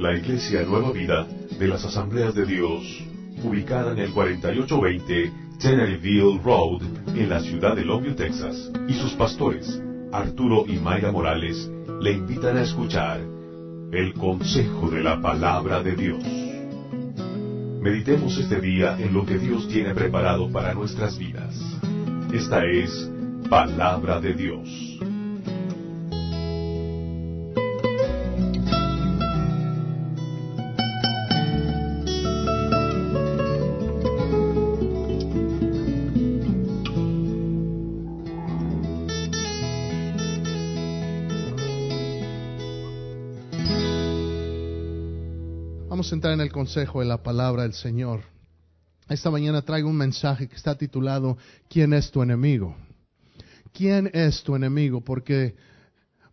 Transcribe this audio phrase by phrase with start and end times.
[0.00, 1.26] la Iglesia Nueva Vida
[1.58, 3.04] de las Asambleas de Dios,
[3.44, 5.30] ubicada en el 4820
[5.60, 6.80] Teneryville Road,
[7.14, 9.78] en la ciudad de Longview, Texas, y sus pastores,
[10.10, 11.70] Arturo y Mayra Morales,
[12.00, 13.20] le invitan a escuchar
[13.92, 16.24] el consejo de la palabra de Dios.
[17.82, 21.54] Meditemos este día en lo que Dios tiene preparado para nuestras vidas.
[22.32, 23.10] Esta es
[23.50, 24.98] palabra de Dios.
[46.60, 48.20] Consejo de la palabra del Señor.
[49.08, 51.38] Esta mañana traigo un mensaje que está titulado
[51.70, 52.76] ¿Quién es tu enemigo?
[53.72, 55.00] ¿Quién es tu enemigo?
[55.00, 55.56] Porque,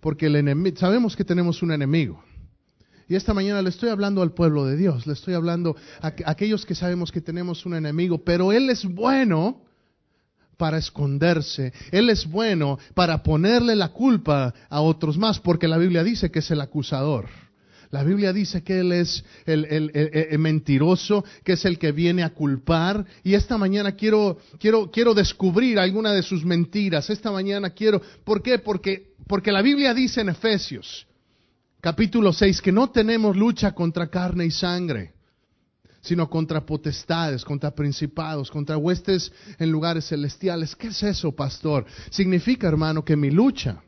[0.02, 2.22] porque el enemigo, sabemos que tenemos un enemigo.
[3.08, 6.14] Y esta mañana le estoy hablando al pueblo de Dios, le estoy hablando a, a
[6.25, 9.64] aquellos que sabemos que tenemos un enemigo, pero Él es bueno
[10.58, 11.72] para esconderse.
[11.89, 16.39] Él es bueno para ponerle la culpa a otros más, porque la Biblia dice que
[16.39, 17.30] es el acusador.
[17.90, 23.06] La Biblia dice que Él es el, mentiroso, que es el que viene a culpar.
[23.24, 27.10] Y esta mañana quiero, quiero, quiero descubrir alguna de sus mentiras.
[27.10, 28.60] Esta mañana quiero, ¿por qué?
[28.60, 31.08] Porque, porque la Biblia dice en Efesios,
[31.80, 35.14] capítulo 6, que no tenemos lucha contra carne y sangre,
[36.02, 40.76] sino contra potestades, contra principados, contra huestes en lugares celestiales.
[40.76, 41.86] ¿Qué es eso, pastor?
[42.10, 43.82] Significa, hermano, que mi lucha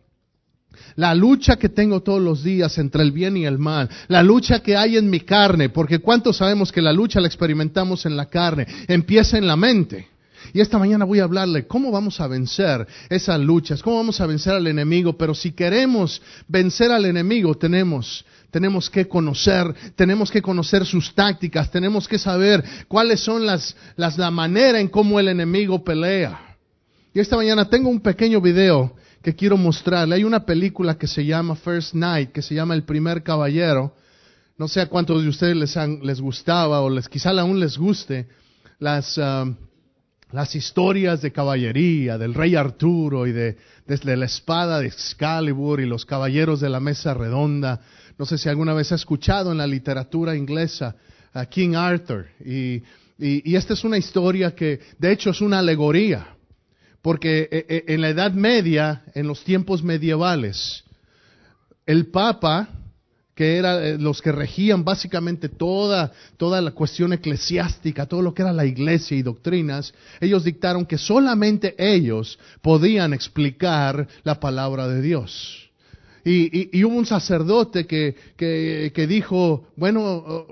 [0.95, 4.61] la lucha que tengo todos los días entre el bien y el mal, la lucha
[4.61, 8.25] que hay en mi carne, porque cuántos sabemos que la lucha la experimentamos en la
[8.27, 10.07] carne, empieza en la mente.
[10.53, 14.25] Y esta mañana voy a hablarle cómo vamos a vencer esas luchas, cómo vamos a
[14.25, 20.41] vencer al enemigo, pero si queremos vencer al enemigo tenemos tenemos que conocer, tenemos que
[20.41, 25.27] conocer sus tácticas, tenemos que saber cuáles son las, las la manera en cómo el
[25.27, 26.57] enemigo pelea.
[27.13, 30.15] Y esta mañana tengo un pequeño video que quiero mostrarle.
[30.15, 33.95] Hay una película que se llama First Night, que se llama El primer caballero.
[34.57, 37.77] No sé a cuántos de ustedes les, han, les gustaba o les, quizá aún les
[37.77, 38.27] guste
[38.79, 39.53] las, uh,
[40.31, 45.85] las historias de caballería del rey Arturo y de, desde la espada de Excalibur y
[45.85, 47.81] los caballeros de la mesa redonda.
[48.17, 50.95] No sé si alguna vez ha escuchado en la literatura inglesa
[51.33, 52.27] a King Arthur.
[52.43, 52.83] Y,
[53.17, 56.38] y, y esta es una historia que de hecho es una alegoría
[57.01, 60.83] porque en la Edad Media, en los tiempos medievales,
[61.85, 62.69] el Papa,
[63.39, 68.51] que era los que regían básicamente toda, toda la cuestión eclesiástica, todo lo que era
[68.51, 75.71] la iglesia y doctrinas, ellos dictaron que solamente ellos podían explicar la palabra de Dios.
[76.25, 80.45] Y, y, y hubo un sacerdote que, que, que dijo, bueno,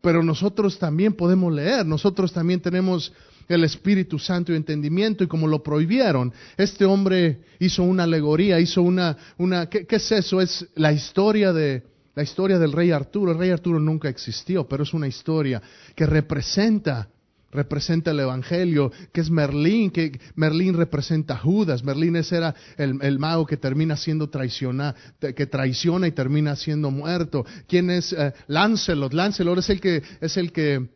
[0.00, 3.12] pero nosotros también podemos leer, nosotros también tenemos
[3.48, 8.82] el Espíritu Santo y entendimiento y como lo prohibieron, este hombre hizo una alegoría, hizo
[8.82, 10.40] una, una ¿qué, ¿qué, es eso?
[10.40, 11.82] Es la historia de,
[12.14, 13.32] la historia del rey Arturo.
[13.32, 15.62] El rey Arturo nunca existió, pero es una historia
[15.94, 17.08] que representa
[17.52, 22.98] representa el Evangelio, que es Merlín, que Merlín representa a Judas, Merlín ese era el,
[23.00, 27.46] el mago que termina siendo traicionado, que traiciona y termina siendo muerto.
[27.66, 29.14] ¿Quién es uh, Lancelot?
[29.14, 30.88] Lancelot es el que, es el que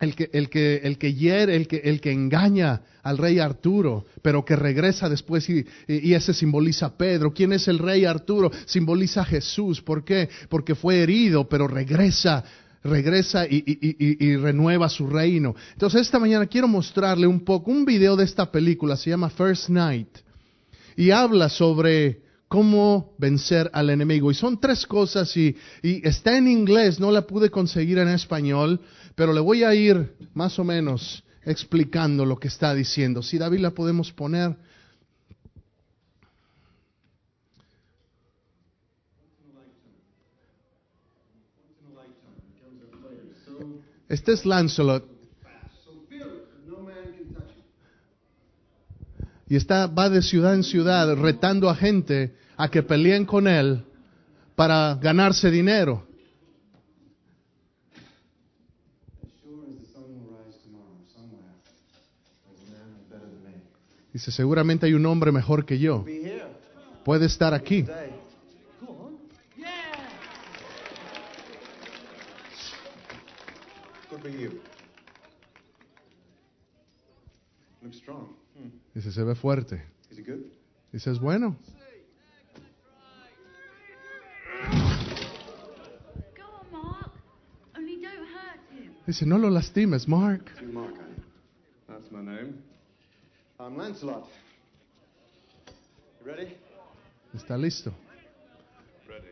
[0.00, 4.06] el que, el que, el que hiere, el que, el que engaña al rey Arturo,
[4.22, 7.32] pero que regresa después y, y, ese simboliza Pedro.
[7.32, 8.50] ¿Quién es el rey Arturo?
[8.64, 9.82] Simboliza a Jesús.
[9.82, 10.30] ¿Por qué?
[10.48, 12.42] Porque fue herido, pero regresa,
[12.82, 15.54] regresa y, y, y, renueva su reino.
[15.74, 19.68] Entonces esta mañana quiero mostrarle un poco, un video de esta película, se llama First
[19.68, 20.08] Night,
[20.96, 24.28] y habla sobre cómo vencer al enemigo.
[24.28, 28.80] Y son tres cosas y, está en inglés, no la pude conseguir en español,
[29.14, 33.22] pero le voy a ir más o menos explicando lo que está diciendo.
[33.22, 34.56] Si David la podemos poner.
[44.08, 45.19] Este es Lancelot.
[49.50, 53.84] Y está, va de ciudad en ciudad retando a gente a que peleen con él
[54.54, 56.06] para ganarse dinero.
[64.12, 66.04] Dice, seguramente hay un hombre mejor que yo.
[67.04, 67.84] Puede estar aquí.
[79.00, 79.82] Dice, se ve fuerte.
[80.92, 81.56] Dice, es bueno.
[89.06, 90.50] Dice, no lo lastimes, Mark.
[90.70, 91.22] Mark, you?
[91.88, 92.62] That's my name.
[93.58, 94.28] I'm Lancelot.
[96.20, 96.58] You ready?
[97.34, 97.94] Está listo.
[99.08, 99.28] Ready.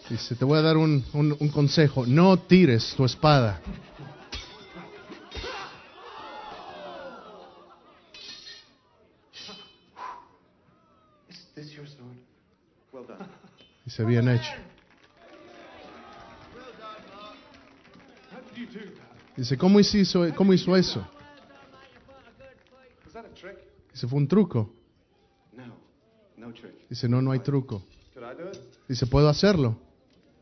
[0.10, 2.06] Dice, te voy a dar un, un- un consejo.
[2.06, 3.60] No tires tu espada.
[13.96, 14.52] Dice, bien hecho.
[19.38, 21.08] Dice, ¿cómo hizo, cómo hizo eso?
[23.94, 24.70] Dice, fue un truco.
[26.90, 27.84] Dice, no, no hay truco.
[28.86, 29.78] Dice, puedo hacerlo.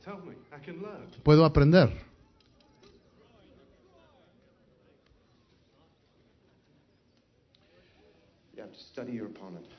[0.03, 0.33] Tell me.
[0.51, 1.11] I can learn.
[1.21, 1.93] Puedo aprender.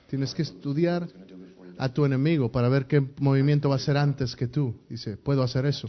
[0.09, 1.09] Tienes que estudiar
[1.77, 4.75] A tu enemigo para ver qué movimiento va a hacer antes que tú.
[4.89, 5.89] Dice, puedo hacer eso.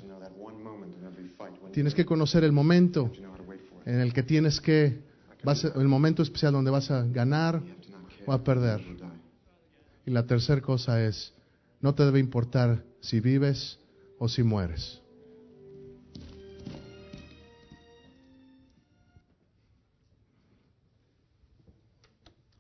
[1.72, 3.12] Tienes que conocer el momento
[3.86, 4.98] en el que tienes que,
[5.44, 7.62] vas a- el momento especial donde vas a ganar
[8.26, 8.82] o a perder.
[10.06, 11.34] Y la tercera cosa es,
[11.82, 13.80] no te debe importar si vives
[14.18, 15.02] o si mueres.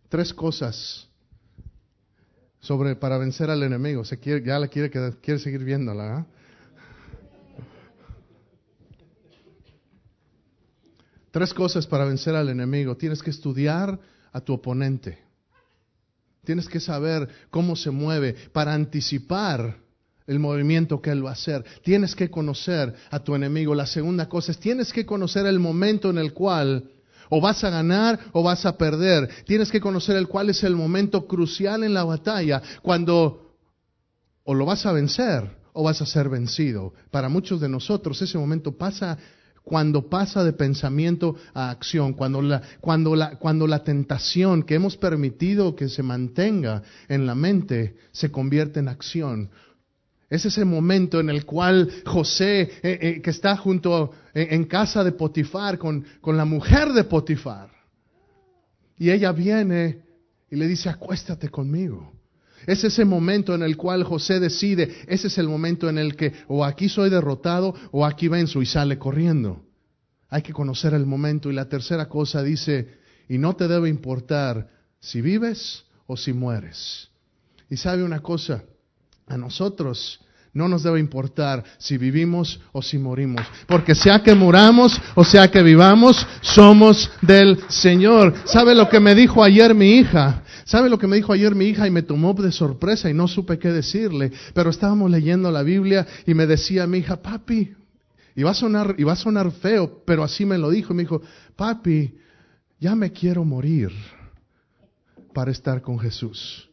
[0.09, 1.09] Tres cosas
[2.65, 4.03] sobre para vencer al enemigo.
[4.03, 6.17] Se quiere, ya la quiere, quiere seguir viéndola.
[6.17, 6.25] ¿ah?
[11.29, 12.97] Tres cosas para vencer al enemigo.
[12.97, 13.99] Tienes que estudiar
[14.31, 15.19] a tu oponente.
[16.43, 19.77] Tienes que saber cómo se mueve para anticipar
[20.25, 21.63] el movimiento que él va a hacer.
[21.83, 23.75] Tienes que conocer a tu enemigo.
[23.75, 26.89] La segunda cosa es, tienes que conocer el momento en el cual
[27.29, 29.29] o vas a ganar o vas a perder.
[29.45, 33.55] Tienes que conocer el cuál es el momento crucial en la batalla cuando
[34.43, 36.93] o lo vas a vencer o vas a ser vencido.
[37.11, 39.17] Para muchos de nosotros ese momento pasa
[39.65, 44.95] cuando pasa de pensamiento a acción, cuando la, cuando la, cuando la tentación que hemos
[44.95, 49.49] permitido que se mantenga en la mente se convierte en acción.
[50.35, 55.03] Es ese momento en el cual José, eh, eh, que está junto en, en casa
[55.03, 57.69] de Potifar con, con la mujer de Potifar,
[58.97, 60.01] y ella viene
[60.49, 62.13] y le dice, acuéstate conmigo.
[62.65, 66.33] Es ese momento en el cual José decide, ese es el momento en el que
[66.47, 69.63] o aquí soy derrotado o aquí venzo y sale corriendo.
[70.29, 71.49] Hay que conocer el momento.
[71.49, 72.97] Y la tercera cosa dice,
[73.29, 77.09] y no te debe importar si vives o si mueres.
[77.69, 78.63] Y sabe una cosa,
[79.27, 80.19] a nosotros
[80.55, 85.51] no nos debe importar si vivimos o si morimos, porque sea que muramos o sea
[85.51, 88.33] que vivamos, somos del Señor.
[88.45, 90.43] ¿Sabe lo que me dijo ayer mi hija?
[90.63, 93.27] ¿Sabe lo que me dijo ayer mi hija y me tomó de sorpresa y no
[93.27, 94.31] supe qué decirle?
[94.53, 97.73] Pero estábamos leyendo la Biblia y me decía mi hija, papi,
[98.33, 101.03] y va a sonar, y va a sonar feo, pero así me lo dijo, me
[101.03, 101.21] dijo,
[101.57, 102.15] papi,
[102.79, 103.91] ya me quiero morir
[105.33, 106.69] para estar con Jesús.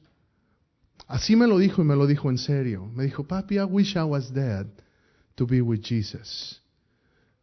[1.12, 2.86] Así me lo dijo y me lo dijo en serio.
[2.94, 4.66] Me dijo, papi, I wish I was dead
[5.34, 6.62] to be with Jesus.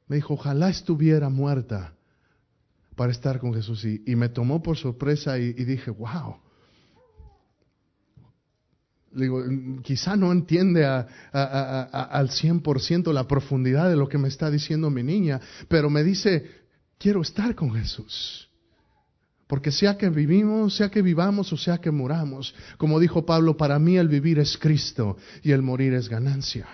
[0.08, 1.94] Me dijo, ojalá estuviera muerta
[2.96, 3.86] para estar con Jesús.
[3.86, 6.38] Y, y me tomó por sorpresa y, y dije, wow.
[9.12, 14.18] Digo, "Mm, quizá no entiende a- a- a- al 100% la profundidad de lo que
[14.18, 16.44] me está diciendo mi niña, pero me dice,
[16.98, 18.49] quiero estar con Jesús.
[19.50, 23.80] Porque sea que vivimos, sea que vivamos o sea que muramos, como dijo Pablo, para
[23.80, 26.68] mí el vivir es Cristo y el morir es ganancia.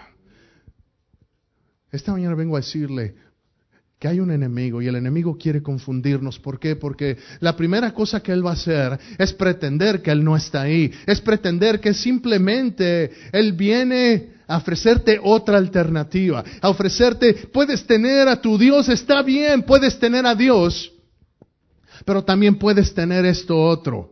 [1.89, 3.15] Esta mañana vengo a decirle
[3.97, 6.37] que hay un enemigo y el enemigo quiere confundirnos.
[6.37, 6.75] ¿Por qué?
[6.75, 10.63] Porque la primera cosa que él va a hacer es pretender que él no está
[10.63, 18.27] ahí, es pretender que simplemente él viene a ofrecerte otra alternativa, a ofrecerte, puedes tener
[18.27, 20.91] a tu Dios, está bien, puedes tener a Dios,
[22.03, 24.11] pero también puedes tener esto otro.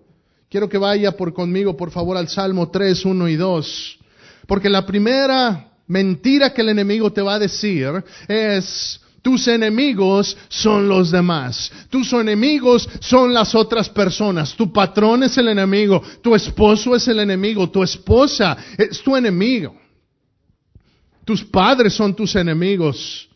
[0.49, 3.99] Quiero que vaya por conmigo, por favor, al Salmo 3, 1 y 2.
[4.47, 10.87] Porque la primera mentira que el enemigo te va a decir es, tus enemigos son
[10.87, 11.71] los demás.
[11.89, 14.53] Tus enemigos son las otras personas.
[14.53, 16.03] Tu patrón es el enemigo.
[16.21, 17.69] Tu esposo es el enemigo.
[17.69, 19.75] Tu esposa es tu enemigo.
[21.25, 23.29] Tus padres son tus enemigos.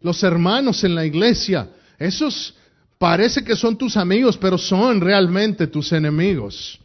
[0.00, 2.54] los hermanos en la iglesia, esos
[2.98, 6.78] parece que son tus amigos, pero son realmente tus enemigos.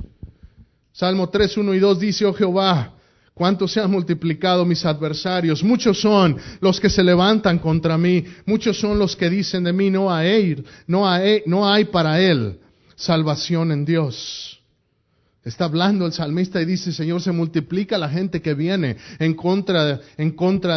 [0.91, 2.93] Salmo 3, 1 y 2 dice, oh Jehová,
[3.33, 5.63] cuánto se han multiplicado mis adversarios.
[5.63, 8.25] Muchos son los que se levantan contra mí.
[8.45, 11.05] Muchos son los que dicen de mí, no hay, no
[11.45, 12.59] no hay para él
[12.97, 14.58] salvación en Dios.
[15.45, 19.85] Está hablando el salmista y dice, Señor, se multiplica la gente que viene en contra,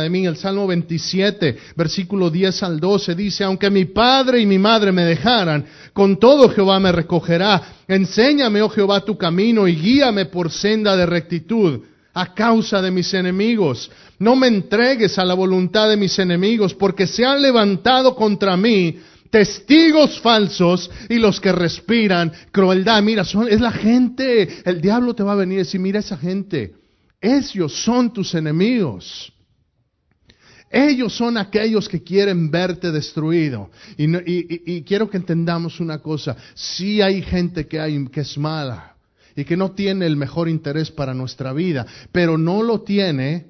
[0.01, 0.25] de mí.
[0.25, 5.05] El Salmo 27, versículo 10 al 12 dice, aunque mi padre y mi madre me
[5.05, 7.61] dejaran, con todo Jehová me recogerá.
[7.89, 11.81] Enséñame, oh Jehová, tu camino y guíame por senda de rectitud
[12.15, 13.91] a causa de mis enemigos.
[14.21, 18.97] No me entregues a la voluntad de mis enemigos, porque se han levantado contra mí
[19.33, 23.03] testigos falsos y los que respiran crueldad.
[23.03, 24.61] Mira, son, es la gente.
[24.65, 26.75] El diablo te va a venir y decir, mira esa gente.
[27.19, 29.33] Ellos son tus enemigos.
[30.71, 33.71] Ellos son aquellos que quieren verte destruido.
[33.97, 36.37] Y, quiero que entendamos una cosa.
[36.55, 38.97] Sí hay gente que, hay, que es mala
[39.35, 43.47] y que no tiene el mejor interés para nuestra vida, pero no lo tiene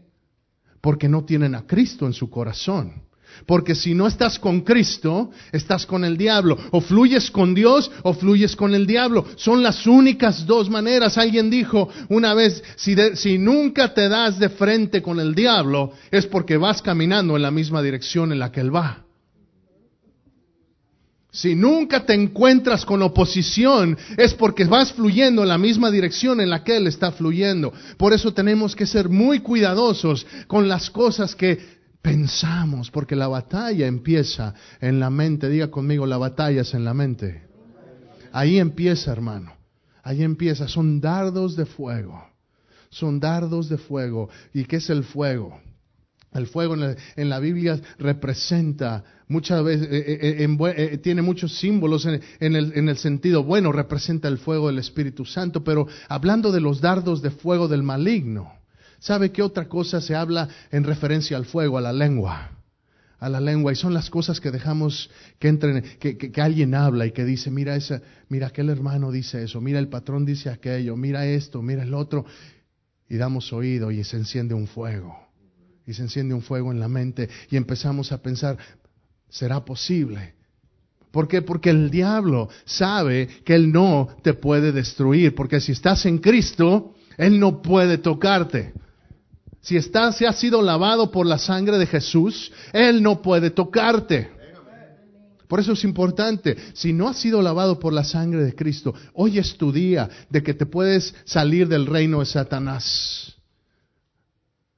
[0.80, 3.02] porque no tienen a Cristo en su corazón.
[3.46, 6.56] Porque si no estás con Cristo, estás con el diablo.
[6.70, 9.24] O fluyes con Dios o fluyes con el diablo.
[9.36, 11.18] Son las únicas dos maneras.
[11.18, 16.26] Alguien dijo una vez, si, si, nunca te das de frente con el diablo, es
[16.26, 19.04] porque vas caminando en la misma dirección en la que él va.
[21.34, 26.50] Si nunca te encuentras con oposición, es porque vas fluyendo en la misma dirección en
[26.50, 27.72] la que Él está fluyendo.
[27.96, 33.86] Por eso tenemos que ser muy cuidadosos con las cosas que pensamos, porque la batalla
[33.86, 35.48] empieza en la mente.
[35.48, 37.42] Diga conmigo, la batalla es en la mente.
[38.32, 39.52] Ahí empieza, hermano.
[40.02, 40.68] Ahí empieza.
[40.68, 42.26] Son dardos de fuego.
[42.90, 44.28] Son dardos de fuego.
[44.52, 45.60] ¿Y qué es el fuego?
[46.34, 52.22] El fuego en la, Biblia representa muchas veces, eh, eh, eh, tiene muchos símbolos en,
[52.40, 56.80] el, en el sentido bueno, representa el fuego del Espíritu Santo, pero hablando de los
[56.80, 58.50] dardos de fuego del maligno,
[59.02, 62.52] ¿Sabe qué otra cosa se habla en referencia al fuego, a la lengua?
[63.18, 63.72] A la lengua.
[63.72, 67.74] Y son las cosas que dejamos que entren, que, alguien habla y que dice, mira
[67.74, 71.94] esa, mira aquel hermano dice eso, mira el patrón dice aquello, mira esto, mira el
[71.94, 72.24] otro.
[73.08, 75.18] Y damos oído y se enciende un fuego.
[75.84, 78.56] Y se enciende un fuego en la mente y empezamos a pensar,
[79.28, 80.34] ¿será posible?
[81.10, 81.42] ¿Por qué?
[81.42, 86.94] Porque el diablo sabe que él no te puede destruir, porque si estás en Cristo,
[87.16, 88.72] él no puede tocarte.
[89.62, 94.30] Si estás, si has sido lavado por la sangre de Jesús, Él no puede tocarte.
[95.46, 99.38] Por eso es importante, si no has sido lavado por la sangre de Cristo, hoy
[99.38, 103.36] es tu día de que te puedes salir del reino de Satanás.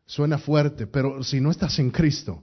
[0.04, 2.42] Suena fuerte, pero si no estás en Cristo,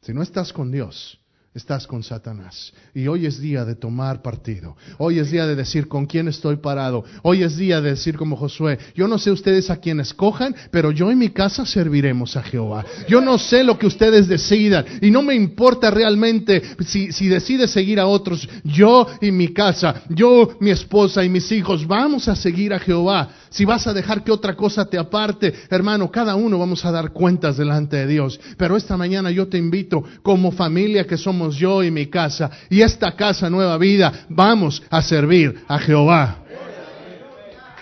[0.00, 1.20] si no estás con Dios,
[1.54, 2.72] estás con Satanás.
[2.94, 4.76] Y hoy es día de tomar partido.
[4.98, 7.04] Hoy es día de decir con quién estoy parado.
[7.22, 10.90] Hoy es día de decir como Josué, yo no sé ustedes a quién escojan, pero
[10.90, 12.84] yo en mi casa serviremos a Jehová.
[13.08, 17.70] Yo no sé lo que ustedes decidan y no me importa realmente si, si decides
[17.70, 18.48] seguir a otros.
[18.64, 23.28] Yo y mi casa, yo, mi esposa y mis hijos, vamos a seguir a Jehová.
[23.50, 27.12] Si vas a dejar que otra cosa te aparte, hermano, cada uno vamos a dar
[27.12, 28.40] cuentas delante de Dios.
[28.56, 32.80] Pero esta mañana yo te invito, como familia que somos yo y mi casa, y
[32.80, 36.38] esta casa nueva vida, vamos a servir a Jehová.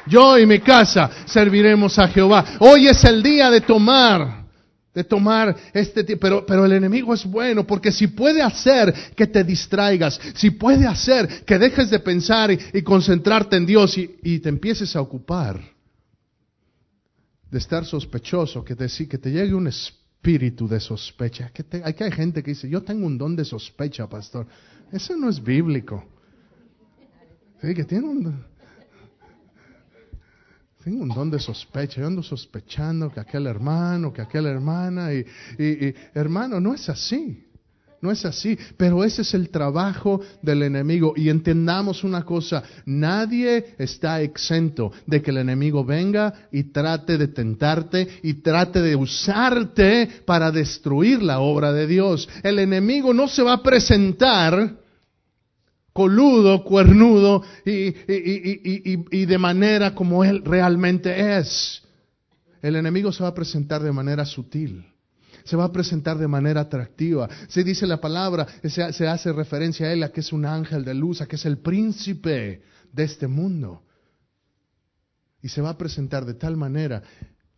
[0.06, 2.44] Yo y mi casa serviremos a Jehová.
[2.58, 4.42] Hoy es el día de tomar
[4.94, 6.22] de tomar este tiempo.
[6.22, 10.86] Pero, pero el enemigo es bueno porque si puede hacer que te distraigas, si puede
[10.86, 15.60] hacer que dejes de pensar y, concentrarte en Dios y, te empieces a ocupar
[17.50, 21.50] de estar sospechoso, que te, que te llegue un espíritu de sospecha.
[21.50, 24.46] Que hay gente que dice, yo tengo un don de sospecha, pastor.
[24.92, 26.04] Eso no es bíblico.
[27.60, 28.44] Sí, que tiene un,
[30.82, 35.24] tengo un don de sospecha, yo ando sospechando que aquel hermano, que aquella hermana, y,
[36.14, 37.46] hermano, no es así,
[38.02, 41.14] no es así, pero ese es el trabajo del enemigo.
[41.16, 47.28] Y entendamos una cosa, nadie está exento de que el enemigo venga y trate de
[47.28, 52.28] tentarte y trate de usarte para destruir la obra de Dios.
[52.42, 54.82] El enemigo no se va a presentar
[55.92, 61.82] coludo, cuernudo y, de manera como Él realmente es.
[62.60, 64.91] El enemigo se va a presentar de manera sutil,
[65.44, 67.28] se va a presentar de manera atractiva.
[67.48, 70.94] Se dice la palabra, se, hace referencia a Él, a que es un ángel de
[70.94, 73.82] luz, a que es el príncipe de este mundo.
[75.42, 77.02] Y se va a presentar de tal manera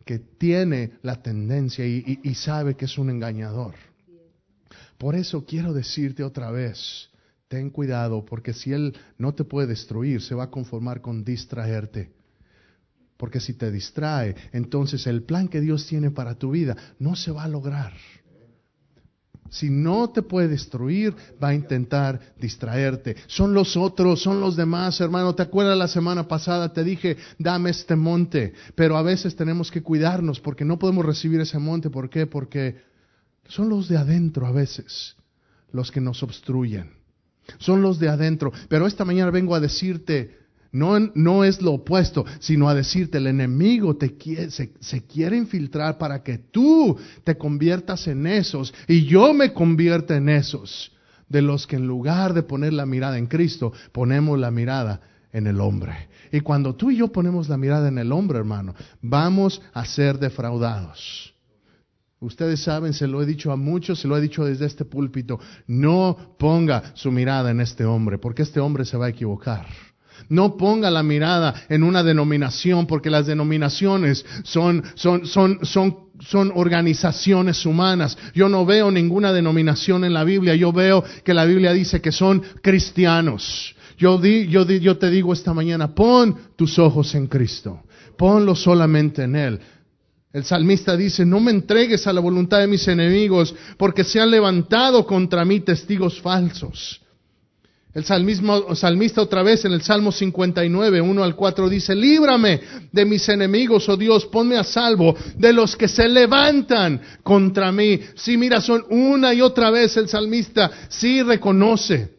[0.03, 3.73] que tiene la tendencia y sabe que es un engañador.
[4.97, 7.09] Por eso quiero decirte otra vez,
[7.47, 12.14] ten cuidado, porque si Él no te puede destruir, se va a conformar con distraerte.
[13.17, 17.31] Porque si te distrae, entonces el plan que Dios tiene para tu vida no se
[17.31, 17.93] va a lograr.
[19.49, 23.15] Si no te puede destruir, va a intentar distraerte.
[23.27, 25.35] Son los otros, son los demás, hermano.
[25.35, 26.73] ¿Te acuerdas la semana pasada?
[26.73, 28.53] Te dije, dame este monte.
[28.73, 31.89] Pero a veces tenemos que cuidarnos porque no podemos recibir ese monte.
[31.89, 32.25] ¿Por qué?
[32.25, 32.81] Porque
[33.47, 35.15] son los de adentro a veces
[35.71, 36.91] los que nos obstruyen.
[37.59, 38.51] Son los de adentro.
[38.67, 40.44] Pero esta mañana vengo a decirte,
[40.75, 45.37] no, no, es lo opuesto, sino a decirte, el enemigo te quiere, se, se, quiere
[45.37, 50.91] infiltrar para que tú te conviertas en esos y yo me convierta en esos,
[51.29, 54.99] de los que en lugar de poner la mirada en Cristo, ponemos la mirada
[55.31, 56.09] en el hombre.
[56.31, 60.19] Y cuando tú y yo ponemos la mirada en el hombre, hermano, vamos a ser
[60.19, 61.33] defraudados.
[62.19, 65.39] Ustedes saben, se lo he dicho a muchos, se lo he dicho desde este púlpito,
[65.67, 69.67] no ponga su mirada en este hombre, porque este hombre se va a equivocar.
[70.29, 76.51] No ponga la mirada en una denominación, porque las denominaciones son, son, son, son, son
[76.55, 78.17] organizaciones humanas.
[78.33, 80.55] Yo no veo ninguna denominación en la Biblia.
[80.55, 83.75] Yo veo que la Biblia dice que son cristianos.
[83.97, 87.83] Yo, di, yo, di, yo te digo esta mañana, pon tus ojos en Cristo.
[88.17, 89.59] Ponlo solamente en Él.
[90.33, 94.31] El salmista dice, no me entregues a la voluntad de mis enemigos, porque se han
[94.31, 97.01] levantado contra mí testigos falsos.
[97.95, 102.59] El salmista otra vez en el Salmo 59, 1 al 4 dice, líbrame
[102.91, 108.01] de mis enemigos, oh Dios, ponme a salvo de los que se levantan contra mí.
[108.15, 112.15] Sí, mira, son una y otra vez el salmista, sí reconoce,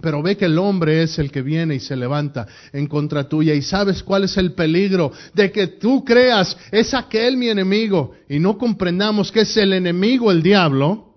[0.00, 3.54] pero ve que el hombre es el que viene y se levanta en contra tuya.
[3.54, 8.38] Y sabes cuál es el peligro de que tú creas, es aquel mi enemigo, y
[8.38, 11.07] no comprendamos que es el enemigo el diablo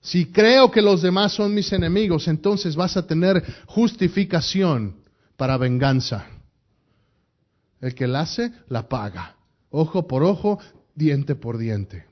[0.00, 4.96] si creo que los demás son mis enemigos, entonces vas a tener justificación
[5.36, 6.26] para venganza.
[7.80, 9.36] El que la hace, la paga.
[9.70, 10.58] Ojo por ojo,
[10.94, 12.06] diente por diente.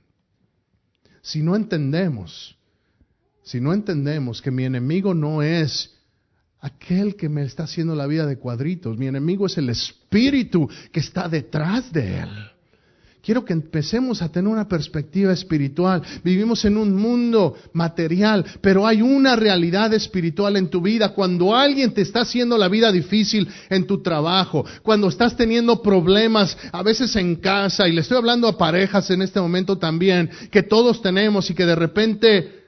[1.22, 2.56] Si no entendemos,
[3.42, 5.94] si no entendemos que mi enemigo no es
[6.60, 11.00] aquel que me está haciendo la vida de cuadritos, mi enemigo es el espíritu que
[11.00, 12.50] está detrás de él.
[13.22, 16.02] Quiero que empecemos a tener una perspectiva espiritual.
[16.24, 21.10] Vivimos en un mundo material, pero hay una realidad espiritual en tu vida.
[21.10, 26.56] Cuando alguien te está haciendo la vida difícil en tu trabajo, cuando estás teniendo problemas
[26.72, 30.62] a veces en casa, y le estoy hablando a parejas en este momento también, que
[30.62, 32.67] todos tenemos y que de repente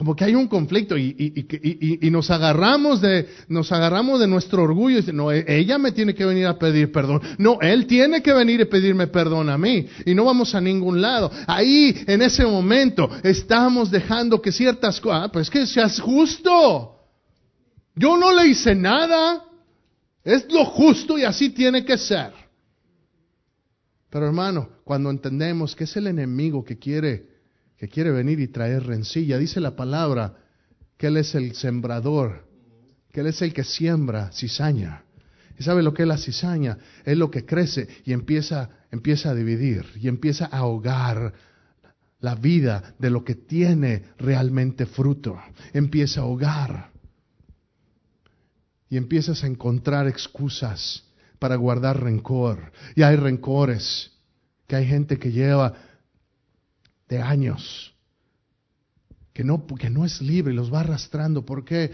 [0.00, 5.12] como que hay un conflicto y, nos agarramos de, nos agarramos de nuestro orgullo y
[5.12, 7.20] no, e, ella me tiene que venir a pedir perdón.
[7.36, 9.86] No, él tiene que venir y pedirme perdón a mí.
[10.06, 11.30] Y no vamos a ningún lado.
[11.46, 16.96] Ahí, en ese momento, estamos dejando que ciertas cosas, ah, pues que seas justo.
[17.94, 19.44] Yo no le hice nada.
[20.24, 22.32] Es lo justo y así tiene que ser.
[24.08, 27.29] Pero hermano, cuando entendemos que es el enemigo que quiere
[27.80, 29.38] que quiere venir y traer rencilla.
[29.38, 30.34] Dice la palabra
[30.98, 32.46] que Él es el sembrador,
[33.10, 35.04] que Él es el que siembra cizaña.
[35.58, 36.76] ¿Y sabe lo que es la cizaña?
[37.06, 41.32] Es lo que crece y empieza, empieza a dividir y empieza a ahogar
[42.18, 45.40] la vida de lo que tiene realmente fruto.
[45.72, 46.90] Empieza a ahogar.
[48.90, 51.04] Y empiezas a encontrar excusas
[51.38, 52.72] para guardar rencor.
[52.94, 54.10] Y hay rencores
[54.66, 55.89] que hay gente que lleva
[57.10, 57.92] de años,
[59.34, 61.44] que no, que no es libre, los va arrastrando.
[61.44, 61.90] ¿Por qué?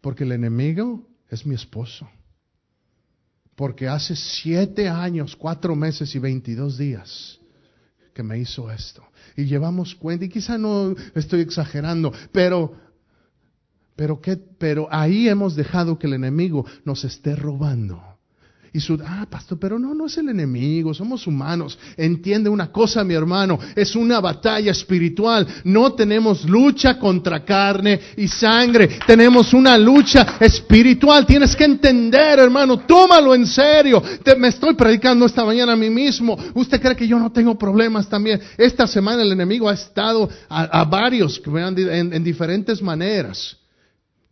[0.00, 2.08] Porque el enemigo es mi esposo.
[3.56, 7.38] Porque hace siete años, cuatro meses y veintidós días
[8.14, 9.04] que me hizo esto.
[9.36, 12.76] Y llevamos cuenta, y quizá no estoy exagerando, pero,
[13.96, 14.36] pero, ¿qué?
[14.36, 18.11] pero ahí hemos dejado que el enemigo nos esté robando
[18.74, 21.78] y su, ah, pastor, pero no, no es el enemigo, somos humanos.
[21.94, 25.46] Entiende una cosa, mi hermano, es una batalla espiritual.
[25.64, 31.26] No tenemos lucha contra carne y sangre, tenemos una lucha espiritual.
[31.26, 34.02] Tienes que entender, hermano, tómalo en serio.
[34.22, 36.38] Te, me estoy predicando esta mañana a mí mismo.
[36.54, 38.40] ¿Usted cree que yo no tengo problemas también?
[38.56, 43.58] Esta semana el enemigo ha estado a, varios en, en diferentes maneras.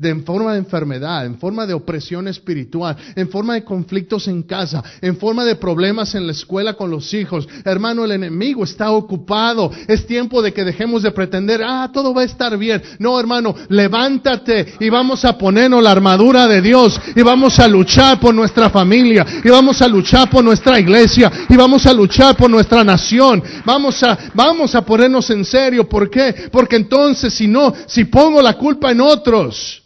[0.00, 4.42] De en forma de enfermedad, en forma de opresión espiritual, en forma de conflictos en
[4.42, 7.46] casa, en forma de problemas en la escuela con los hijos.
[7.66, 9.70] Hermano, el enemigo está ocupado.
[9.86, 12.82] Es tiempo de que dejemos de pretender, ah, todo va a estar bien.
[12.98, 18.18] No, hermano, levántate y vamos a ponernos la armadura de Dios y vamos a luchar
[18.18, 22.48] por nuestra familia y vamos a luchar por nuestra iglesia y vamos a luchar por
[22.48, 23.42] nuestra nación.
[23.66, 25.86] Vamos a, vamos a ponernos en serio.
[25.86, 26.48] ¿Por qué?
[26.50, 29.82] Porque entonces si no, si pongo la culpa en otros,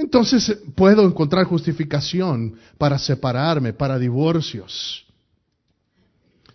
[0.00, 5.06] entonces puedo encontrar justificación para separarme, para divorcios.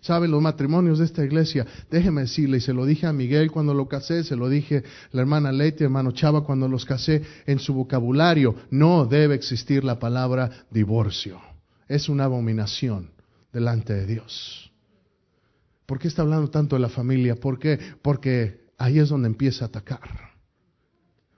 [0.00, 1.64] ¿Saben los matrimonios de esta iglesia?
[1.90, 4.82] Déjeme decirle, y se lo dije a Miguel cuando lo casé, se lo dije a
[5.12, 9.98] la hermana Leti, hermano Chava cuando los casé, en su vocabulario no debe existir la
[9.98, 11.40] palabra divorcio.
[11.88, 13.10] Es una abominación
[13.52, 14.72] delante de Dios.
[15.86, 17.36] ¿Por qué está hablando tanto de la familia?
[17.36, 17.78] ¿Por qué?
[18.02, 20.35] Porque ahí es donde empieza a atacar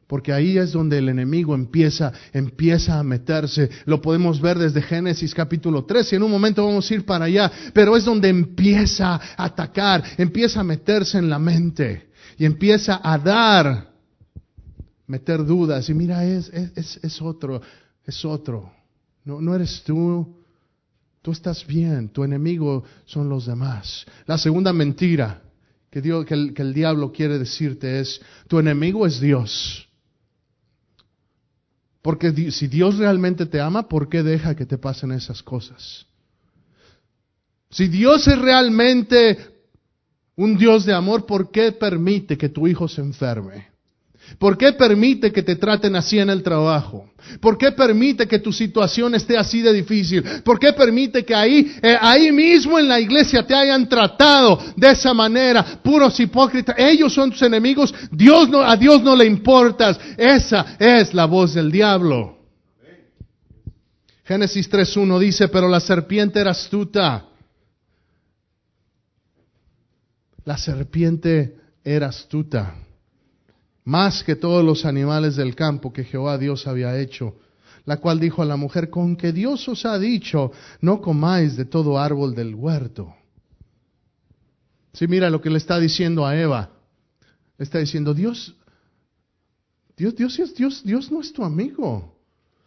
[0.09, 3.68] porque ahí es donde el enemigo empieza, empieza a meterse.
[3.85, 7.53] Lo podemos ver desde Génesis capítulo 13, en un momento vamos a ir para allá,
[7.75, 13.18] pero es donde empieza a atacar, empieza a meterse en la mente y empieza a
[13.18, 13.92] dar,
[15.07, 15.88] meter dudas.
[15.90, 17.61] Y mira, es, es, es otro,
[18.07, 18.73] es otro.
[19.27, 20.38] No, no eres tú,
[21.21, 24.07] tú estás bien, tu enemigo son los demás.
[24.25, 25.42] La segunda mentira
[25.90, 29.85] que, Dios, que, el, que el diablo quiere decirte es, tu enemigo es Dios.
[32.02, 36.06] Porque si Dios realmente te ama, ¿por qué deja que te pasen esas cosas?
[37.70, 39.38] Si Dios es realmente
[40.37, 43.67] un Dios de amor, ¿por qué permite que tu hijo se enferme?
[44.36, 47.10] ¿Por qué permite que te traten así en el trabajo?
[47.40, 50.22] ¿Por qué permite que tu situación esté así de difícil?
[50.44, 54.90] ¿Por qué permite que ahí, eh, ahí mismo en la iglesia te hayan tratado de
[54.90, 55.80] esa manera?
[55.82, 56.76] Puros hipócritas.
[56.78, 57.94] Ellos son tus enemigos.
[58.12, 59.98] Dios no, a Dios no le importas.
[60.16, 62.36] Esa es la voz del diablo.
[64.24, 67.24] Génesis 3.1 dice, pero la serpiente era astuta.
[70.44, 72.88] La serpiente era astuta
[73.88, 77.37] más que todos los animales del campo que Jehová Dios había hecho,
[77.87, 81.64] la cual dijo a la mujer, con que Dios os ha dicho, no comáis de
[81.64, 83.14] todo árbol del huerto.
[84.92, 86.68] Sí, mira lo que le está diciendo a Eva.
[87.57, 88.55] Le está diciendo, Dios,
[89.96, 92.14] Dios, Dios Dios, Dios no es tu amigo.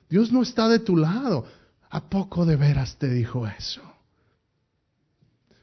[0.09, 1.45] Dios no está de tu lado.
[1.91, 3.83] ¿A poco de veras te dijo eso?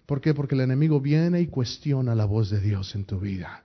[0.07, 0.35] ¿Por qué?
[0.35, 3.65] Porque el enemigo viene y cuestiona la voz de Dios en tu vida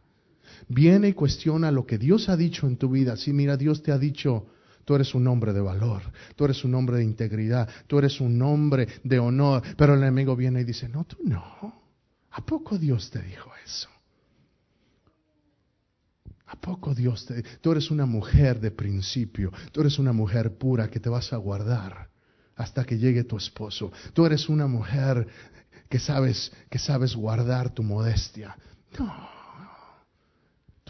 [0.68, 3.16] viene y cuestiona lo que Dios ha dicho en tu vida.
[3.18, 4.48] Si mira, Dios te ha dicho,
[4.86, 6.02] tú eres un hombre de valor,
[6.36, 10.36] tú eres un hombre de integridad, tú eres un hombre de honor, pero el enemigo
[10.36, 11.84] viene y dice, no, tú no.
[12.32, 13.90] ¿A poco Dios te dijo eso?
[16.48, 17.42] ¿A poco Dios te...
[17.62, 21.38] Tú eres una mujer de principio, tú eres una mujer pura que te vas a
[21.38, 22.10] guardar
[22.56, 23.92] hasta que llegue tu esposo.
[24.14, 25.28] Tú eres una mujer
[25.90, 28.56] que sabes, que sabes guardar tu modestia.
[28.98, 29.43] No,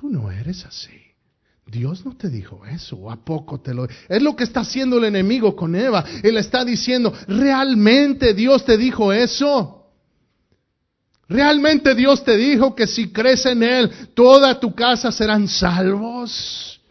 [0.04, 1.00] Tú no eres así.
[1.66, 3.88] Dios no te dijo eso, ¿a poco te lo...
[4.10, 6.04] Es lo que está haciendo el enemigo con Eva.
[6.22, 9.88] Él está diciendo, ¿realmente Dios te dijo eso?
[11.30, 16.82] ¿Realmente Dios te dijo que si crees en Él, toda tu casa serán salvos?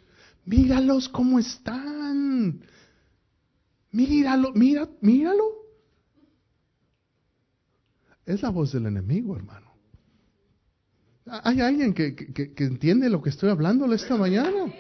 [0.47, 2.65] Míralos cómo están.
[3.91, 5.45] Míralo, mira, míralo.
[8.25, 9.72] Es la voz del enemigo, hermano.
[11.27, 12.15] ¿Hay alguien que,
[12.57, 14.73] entiende lo que estoy hablando esta mañana?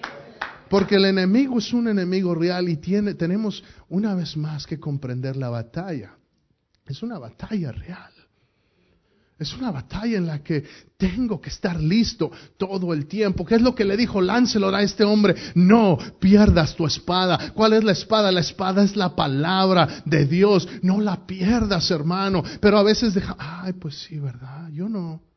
[0.68, 5.37] Porque el enemigo es un enemigo real y tiene, tenemos una vez más que comprender
[5.37, 6.16] la batalla.
[6.87, 8.11] Es una batalla real.
[9.38, 10.64] Es una batalla en la que
[10.96, 13.44] tengo que estar listo todo el tiempo.
[13.44, 15.35] ¿Qué es lo que le dijo Lancelot a este hombre?
[15.55, 17.52] No pierdas tu espada.
[17.52, 18.31] ¿Cuál es la espada?
[18.31, 20.68] La espada es la palabra de Dios.
[20.83, 22.42] No la pierdas, hermano.
[22.61, 24.68] Pero a veces deja, ay, pues sí, ¿verdad?
[24.70, 25.32] Yo no.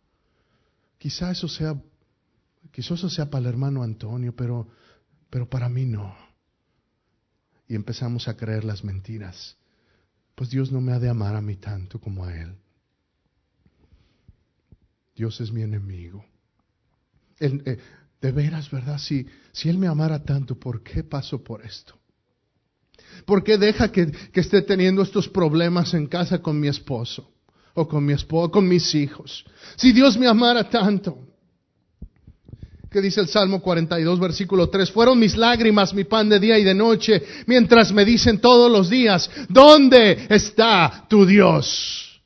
[0.97, 1.81] Quizá eso sea,
[2.71, 4.67] quizá eso sea para el hermano Antonio, pero,
[5.29, 6.15] pero para mí no.
[7.67, 9.58] Y empezamos a creer las mentiras.
[10.36, 12.55] Pues Dios no me ha de amar a mí tanto como a Él.
[15.15, 16.25] Dios es mi enemigo.
[17.39, 17.79] Eh,
[18.21, 18.97] de veras, ¿verdad?
[18.97, 21.97] Si, si Él me amara tanto, ¿por qué paso por esto?
[23.25, 27.34] ¿Por qué deja que, que esté teniendo estos problemas en casa con mi esposo?
[27.75, 29.45] O con mi esposa, con mis hijos.
[29.75, 31.19] Si Dios me amara tanto.
[32.89, 34.89] ¿Qué dice el Salmo 42, versículo 3?
[34.89, 38.89] Fueron mis lágrimas mi pan de día y de noche, mientras me dicen todos los
[38.89, 42.21] días, ¿dónde está tu Dios?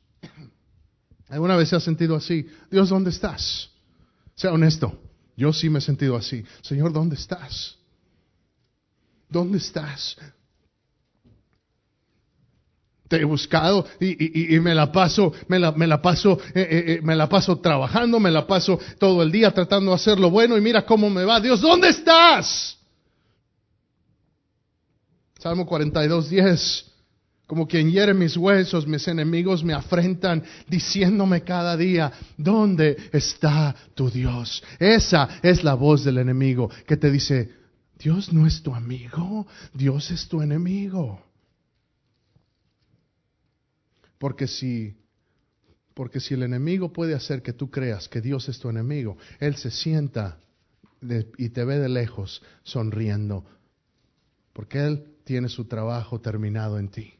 [1.28, 2.46] ¿Alguna vez se ha sentido así?
[2.70, 3.72] Dios, ¿dónde estás?
[4.36, 5.02] Sea honesto.
[5.36, 6.44] Yo sí me he sentido así.
[6.62, 7.78] Señor, ¿dónde estás?
[9.28, 10.18] ¿Dónde estás?
[13.10, 17.00] Te he buscado y, me la paso, me la, me la paso, eh, eh, eh,
[17.02, 20.56] me la paso trabajando, me la paso todo el día tratando de hacer lo bueno
[20.56, 21.42] y mira cómo me va.
[21.42, 22.78] Dios, ¿dónde estás?
[25.40, 26.86] Salmo 42, 10.
[27.48, 34.12] Como quien hiere mis huesos, mis enemigos me afrentan, diciéndome cada día, ¿dónde está tu
[34.12, 34.62] Dios?
[34.78, 37.50] Esa es la voz del enemigo que te dice,
[37.98, 41.29] Dios no es tu amigo, Dios es tu enemigo.
[44.20, 44.96] Porque si,
[45.96, 49.56] porque si el enemigo puede hacer que tú creas que Dios es tu enemigo, Él
[49.56, 50.38] se sienta
[51.38, 53.46] y te ve de lejos sonriendo,
[54.54, 57.20] porque Él tiene su trabajo terminado en ti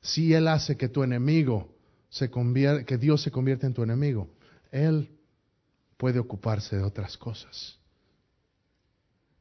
[0.00, 1.74] si Él hace que tu enemigo
[2.08, 4.30] se convierta, que Dios se convierta en tu enemigo,
[4.70, 5.10] Él
[5.96, 7.78] puede ocuparse de otras cosas.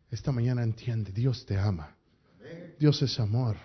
[0.09, 1.95] Esta mañana entiende, Dios te ama.
[2.79, 3.57] Dios es amor.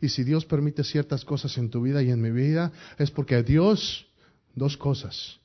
[0.00, 3.42] Y si Dios permite ciertas cosas en tu vida y en mi vida, es porque
[3.42, 4.06] Dios,
[4.54, 5.38] dos cosas,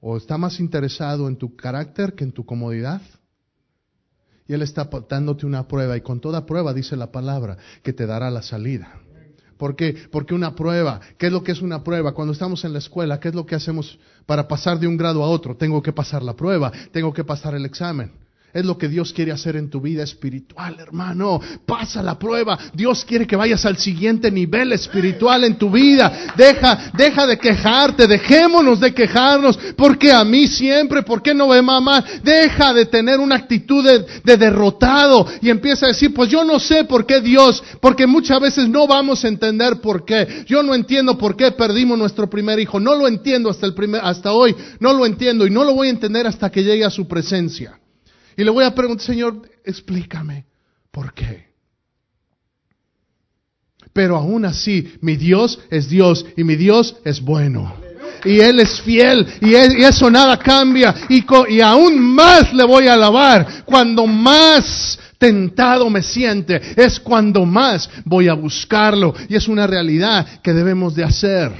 [0.00, 3.00] o está más interesado en tu carácter que en tu comodidad,
[4.46, 8.06] y Él está dándote una prueba, y con toda prueba dice la palabra, que te
[8.06, 9.00] dará la salida.
[9.56, 9.96] ¿Por qué?
[10.10, 12.12] Porque una prueba, ¿qué es lo que es una prueba?
[12.12, 15.22] Cuando estamos en la escuela, ¿qué es lo que hacemos para pasar de un grado
[15.22, 15.56] a otro?
[15.56, 18.23] Tengo que pasar la prueba, tengo que pasar el examen.
[18.54, 21.40] Es lo que Dios quiere hacer en tu vida espiritual, hermano.
[21.66, 22.56] Pasa la prueba.
[22.72, 26.32] Dios quiere que vayas al siguiente nivel espiritual en tu vida.
[26.36, 28.06] Deja, deja de quejarte.
[28.06, 29.58] Dejémonos de quejarnos.
[29.76, 32.04] Porque a mí siempre, ¿por qué no ve mamá?
[32.22, 36.60] Deja de tener una actitud de, de derrotado y empieza a decir, pues yo no
[36.60, 40.44] sé por qué Dios, porque muchas veces no vamos a entender por qué.
[40.46, 42.78] Yo no entiendo por qué perdimos nuestro primer hijo.
[42.78, 44.54] No lo entiendo hasta el primer, hasta hoy.
[44.78, 47.80] No lo entiendo y no lo voy a entender hasta que llegue a su presencia.
[48.36, 50.46] Y le voy a preguntar, Señor, explícame
[50.90, 51.54] por qué.
[53.92, 57.76] Pero aún así, mi Dios es Dios y mi Dios es bueno.
[58.24, 60.94] Y Él es fiel y, eso nada cambia.
[61.08, 63.64] Y, y aún más le voy a alabar.
[63.64, 69.14] Cuando más tentado me siente, es cuando más voy a buscarlo.
[69.28, 71.52] Y es una realidad que debemos de hacer.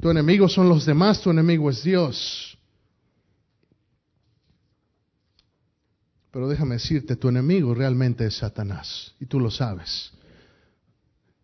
[0.00, 2.55] Tu enemigo son los demás, tu enemigo es Dios.
[6.36, 10.12] Pero déjame decirte, tu enemigo realmente es Satanás, y tú lo sabes.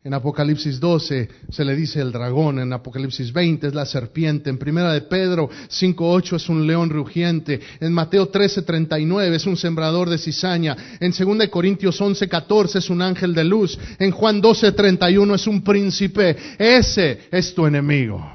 [0.04, 4.58] En Apocalipsis 12 se le dice el dragón, en Apocalipsis 20 es la serpiente, en
[4.58, 10.18] Primera de Pedro 5.8 es un león rugiente, en Mateo 13.39 es un sembrador de
[10.18, 15.64] cizaña, en 2 Corintios 11.14 es un ángel de luz, en Juan 12.31 es un
[15.64, 16.36] príncipe.
[16.58, 18.30] Ese es tu enemigo.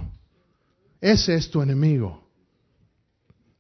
[1.00, 2.27] Ese es tu enemigo.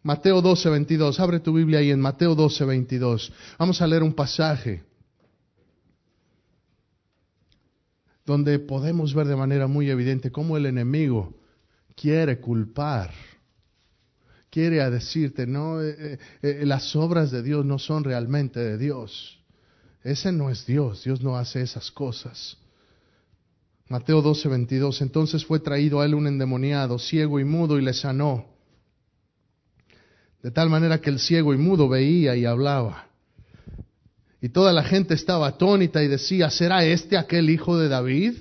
[0.08, 1.20] Mateo 12, 22.
[1.20, 3.30] Abre tu Biblia ahí en Mateo 12, 22.
[3.60, 4.86] Vamos a leer un pasaje
[8.26, 11.34] donde podemos ver de manera muy evidente cómo el enemigo
[11.94, 13.12] quiere culpar,
[14.50, 19.38] quiere decirte, no, eh, eh, eh, las obras de Dios no son realmente de Dios.
[20.06, 22.58] Ese no es Dios, Dios no hace esas cosas.
[23.90, 25.02] Mateo 12, 22.
[25.02, 28.57] Entonces fue traído a él un endemoniado, ciego y mudo, y le sanó
[30.42, 33.08] de tal manera que el ciego y mudo veía y hablaba.
[34.42, 38.34] Y toda la gente estaba atónita y decía, ¿será este aquel hijo de David?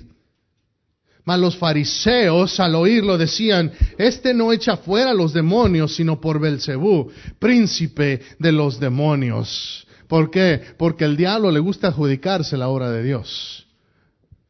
[1.25, 6.39] Mas los fariseos al oírlo decían, este no echa fuera a los demonios, sino por
[6.39, 9.85] Belcebú, príncipe de los demonios.
[10.07, 10.61] ¿Por qué?
[10.77, 13.66] Porque el diablo le gusta adjudicarse la obra de Dios.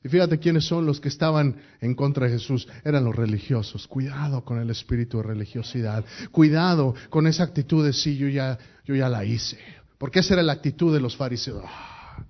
[0.07, 2.65] Y fíjate quiénes son los que estaban en contra de Jesús.
[2.85, 3.89] Eran los religiosos.
[3.89, 6.05] Cuidado con el espíritu de religiosidad.
[6.31, 9.59] Cuidado con esa actitud de sí, yo ya, yo ya la hice.
[9.97, 11.61] Porque esa era la actitud de los fariseos.
[11.67, 12.23] Ah,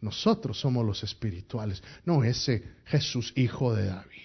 [0.00, 1.82] nosotros somos los espirituales.
[2.04, 4.22] No ese Jesús, hijo de David.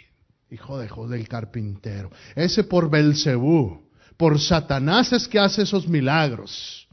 [0.51, 2.11] Hijo de José del carpintero.
[2.35, 3.89] Ese por Belcebú.
[4.15, 6.87] Por Satanás es que hace esos milagros.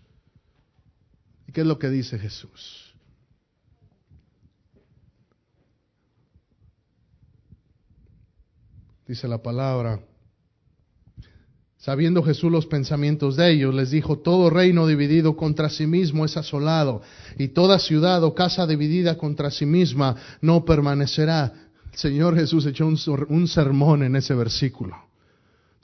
[1.47, 2.88] ¿Y qué es lo que dice Jesús?
[9.09, 10.01] Dice la palabra.
[11.79, 16.37] Sabiendo Jesús los pensamientos de ellos, les dijo, todo reino dividido contra sí mismo es
[16.37, 17.01] asolado,
[17.39, 21.53] y toda ciudad o casa dividida contra sí misma no permanecerá.
[21.91, 24.95] El Señor Jesús echó un, sermón en ese versículo.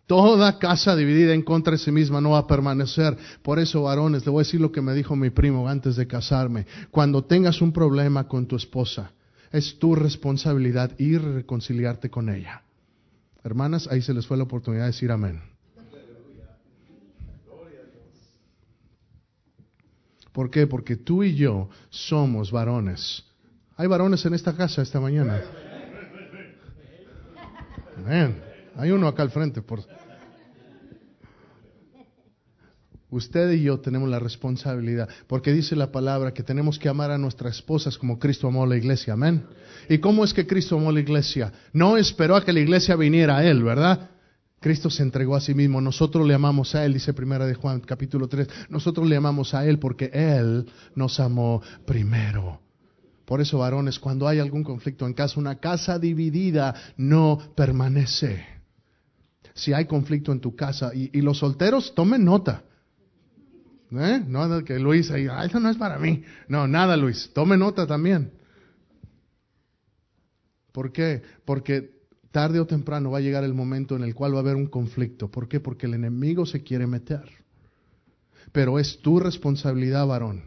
[0.06, 3.16] Toda casa dividida en contra de sí misma no va a permanecer.
[3.42, 6.06] Por eso, varones, le voy a decir lo que me dijo mi primo antes de
[6.06, 6.66] casarme.
[6.90, 9.12] Cuando tengas un problema con tu esposa,
[9.50, 12.63] es tu responsabilidad ir a reconciliarte con ella.
[13.44, 15.42] Hermanas, ahí se les fue la oportunidad de decir amén.
[20.32, 20.66] ¿Por qué?
[20.66, 23.22] Porque tú y yo somos varones.
[23.76, 25.40] Hay varones en esta casa esta mañana.
[27.98, 28.42] Amén.
[28.76, 29.62] Hay uno acá al frente.
[29.62, 29.80] Por...
[33.10, 37.18] Usted y yo tenemos la responsabilidad, porque dice la palabra que tenemos que amar a
[37.18, 39.12] nuestras esposas como Cristo amó a la iglesia.
[39.12, 39.44] Amén.
[39.88, 41.52] ¿Y cómo es que Cristo amó a la iglesia?
[41.72, 44.10] No esperó a que la iglesia viniera a Él, ¿verdad?
[44.60, 45.80] Cristo se entregó a sí mismo.
[45.80, 48.48] Nosotros le amamos a Él, dice Primera de Juan, capítulo 3.
[48.70, 52.60] Nosotros le amamos a Él porque Él nos amó primero.
[53.24, 58.44] Por eso, varones, cuando hay algún conflicto en casa, una casa dividida no permanece.
[59.54, 62.64] Si hay conflicto en tu casa, y, los solteros, tomen nota.
[64.00, 64.24] ¿Eh?
[64.26, 66.22] No que Luis ahí, ah, eso no es para mí.
[66.48, 68.32] No, nada, Luis, tome nota también.
[70.72, 71.22] ¿Por qué?
[71.44, 71.94] Porque
[72.30, 74.66] tarde o temprano va a llegar el momento en el cual va a haber un
[74.66, 75.30] conflicto.
[75.30, 75.60] ¿Por qué?
[75.60, 77.22] Porque el enemigo se quiere meter.
[78.50, 80.42] Pero es tu responsabilidad, varón,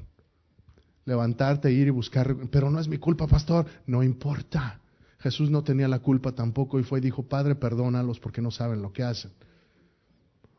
[1.06, 2.36] levantarte, ir y buscar.
[2.52, 3.66] Pero no es mi culpa, pastor.
[3.86, 4.82] No importa.
[5.20, 8.82] Jesús no tenía la culpa tampoco y fue y dijo, Padre, perdónalos porque no saben
[8.82, 9.32] lo que hacen.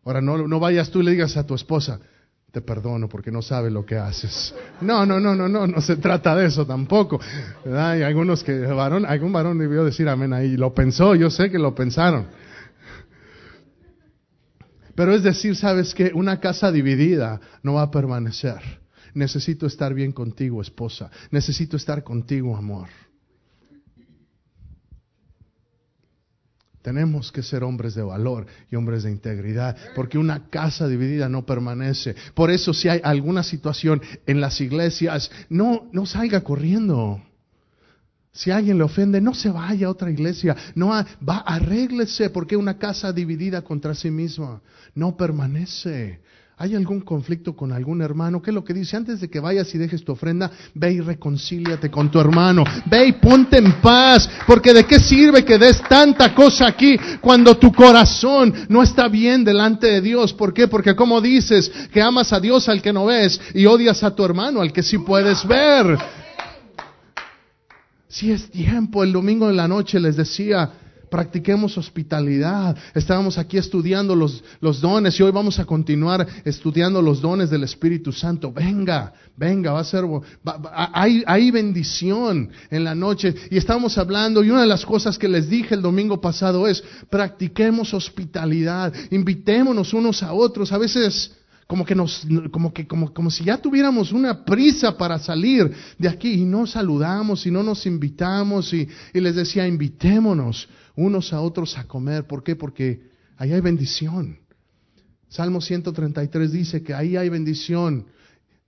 [0.05, 2.01] Ahora, no, no vayas tú y le digas a tu esposa,
[2.51, 4.55] te perdono porque no sabe lo que haces.
[4.81, 7.21] No, no, no, no, no, no se trata de eso tampoco.
[7.67, 10.57] Hay algunos que, varón, algún varón debió decir amén ahí.
[10.57, 12.27] Lo pensó, yo sé que lo pensaron.
[14.95, 18.81] Pero es decir, sabes que una casa dividida no va a permanecer.
[19.15, 21.11] Necesito estar bien contigo, esposa.
[21.31, 22.89] Necesito estar contigo, amor.
[26.89, 31.45] Tenemos que ser hombres de valor y hombres de integridad, porque una casa dividida no
[31.45, 32.17] permanece.
[32.33, 37.23] Por eso si hay alguna situación en las iglesias, no, no salga corriendo.
[38.33, 40.57] Si alguien le ofende, no se vaya a otra iglesia.
[40.75, 44.63] No va, arréglese, porque una casa dividida contra sí misma
[44.95, 46.23] no permanece.
[46.61, 48.43] ¿Hay algún conflicto con algún hermano?
[48.43, 48.97] ¿Qué es lo que dice?
[48.97, 52.65] Antes de que vayas y dejes tu ofrenda, ve y reconcíliate con tu hermano.
[52.87, 54.29] Ve y ponte en paz.
[54.45, 59.45] Porque de qué sirve que des tanta cosa aquí cuando tu corazón no está bien
[59.45, 60.33] delante de Dios.
[60.33, 60.67] ¿Por qué?
[60.67, 64.25] Porque como dices que amas a Dios al que no ves y odias a tu
[64.25, 65.97] hermano al que sí puedes ver.
[68.09, 70.73] Si es tiempo, el domingo en la noche les decía,
[71.11, 72.77] practiquemos hospitalidad.
[72.95, 74.43] Estábamos aquí estudiando los,
[74.81, 78.53] dones y hoy vamos a continuar estudiando los dones del Espíritu Santo.
[78.53, 80.05] Venga, venga, va a ser,
[80.73, 83.35] hay, bendición en la noche.
[83.51, 86.83] Y estamos hablando y una de las cosas que les dije el domingo pasado es,
[87.11, 90.73] practiquemos hospitalidad, invitémonos unos a otros.
[90.73, 91.33] A veces
[91.69, 96.09] como que nos, como que, como, como si ya tuviéramos una prisa para salir de
[96.09, 100.67] aquí y no saludamos y no nos invitamos y les decía, invitémonos
[100.99, 102.27] unos a otros a comer.
[102.27, 102.57] ¿Por qué?
[102.57, 104.41] Porque ahí hay bendición.
[105.29, 108.07] Salmo 133 dice que ahí hay bendición.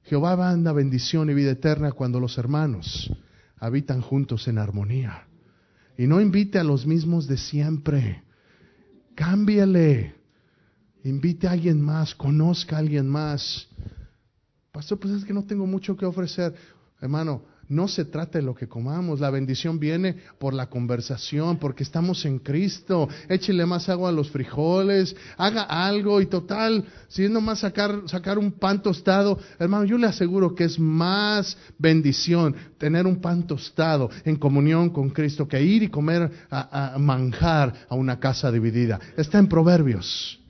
[0.05, 3.13] Jehová manda bendición y vida eterna cuando los hermanos
[3.59, 5.27] habitan juntos en armonía.
[5.99, 8.23] Y no invite a los mismos de siempre.
[9.17, 10.15] Cámbiale.
[11.03, 13.67] Invite a alguien más, conozca a alguien más.
[14.71, 16.55] Pastor, pues es que no tengo mucho que ofrecer.
[17.01, 21.85] Hermano, no se trata de lo que comamos, la bendición viene por la conversación, porque
[21.85, 23.09] estamos en Cristo.
[23.29, 28.39] Échele más agua a los frijoles, haga algo y total, si es nomás sacar, sacar
[28.39, 34.11] un pan tostado, hermano, yo le aseguro que es más bendición tener un pan tostado
[34.25, 38.99] en comunión con Cristo que ir y comer a, a manjar a una casa dividida.
[39.17, 40.41] Está en Proverbios.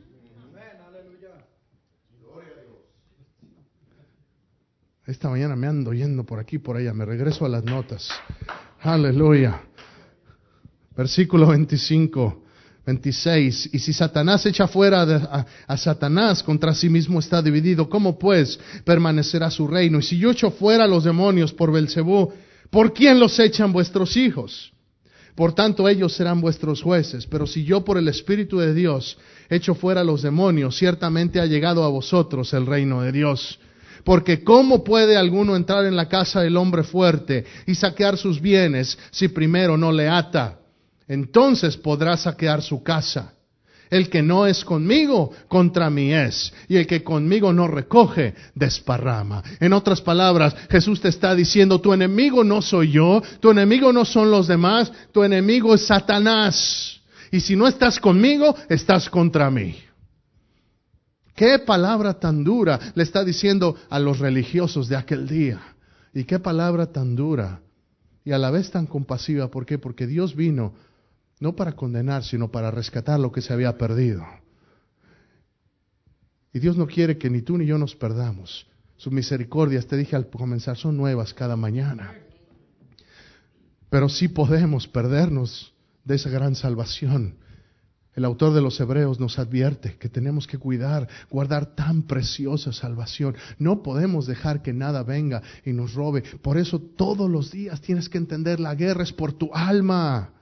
[5.11, 6.95] Esta mañana me ando yendo por aquí, por allá.
[6.95, 8.09] Me regreso a las notas.
[8.81, 9.61] Aleluya.
[10.97, 12.45] Versículo 25,
[12.87, 13.71] 26.
[13.73, 17.89] Y si Satanás echa fuera a, a, Satanás, contra sí mismo está dividido.
[17.89, 19.99] ¿Cómo pues permanecerá su reino?
[19.99, 22.33] Y si yo echo fuera a los demonios por Belcebú,
[22.71, 24.73] ¿por quién los echan vuestros hijos?
[25.35, 27.27] Por tanto, ellos serán vuestros jueces.
[27.27, 29.19] Pero si yo por el Espíritu de Dios
[29.49, 33.59] echo fuera a los demonios, ciertamente ha llegado a vosotros el reino de Dios.
[34.05, 38.99] Porque ¿cómo puede alguno entrar en la casa del hombre fuerte y saquear sus bienes
[39.11, 40.59] si primero no le ata?
[41.09, 43.35] Entonces podrá saquear su casa.
[43.91, 46.53] El que no es conmigo, contra mí es.
[46.69, 49.43] Y el que conmigo no recoge, desparrama.
[49.59, 54.05] En otras palabras, Jesús te está diciendo, tu enemigo no soy yo, tu enemigo no
[54.05, 57.01] son los demás, tu enemigo es Satanás.
[57.33, 59.77] Y si no estás conmigo, estás contra mí.
[61.41, 65.59] Qué palabra tan dura le está diciendo a los religiosos de aquel día.
[66.13, 67.63] Y qué palabra tan dura
[68.27, 69.51] y a la vez tan compasiva.
[69.51, 69.79] ¿Por qué?
[69.79, 70.75] Porque Dios vino
[71.39, 74.23] no para condenar, sino para rescatar lo que se había perdido.
[76.53, 78.67] Y Dios no quiere que ni tú ni yo nos perdamos,
[78.99, 82.13] Sus misericordias, te dije al comenzar, son nuevas cada mañana.
[83.89, 85.73] Pero sí podemos perdernos
[86.05, 87.40] de esa gran salvación.
[88.15, 93.37] El autor de los Hebreos nos advierte que tenemos que cuidar, guardar tan preciosa salvación.
[93.59, 96.25] No podemos dejar que nada venga y nos robe.
[96.43, 100.33] Por eso todos los días tienes que entender, la guerra es por tu alma.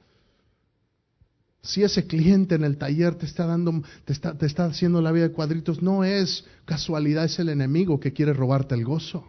[1.61, 5.13] Si ese cliente en el taller te está dando, te está, te está haciendo la
[5.13, 9.27] vida de cuadritos, no es casualidad, es el enemigo que quiere robarte el gozo.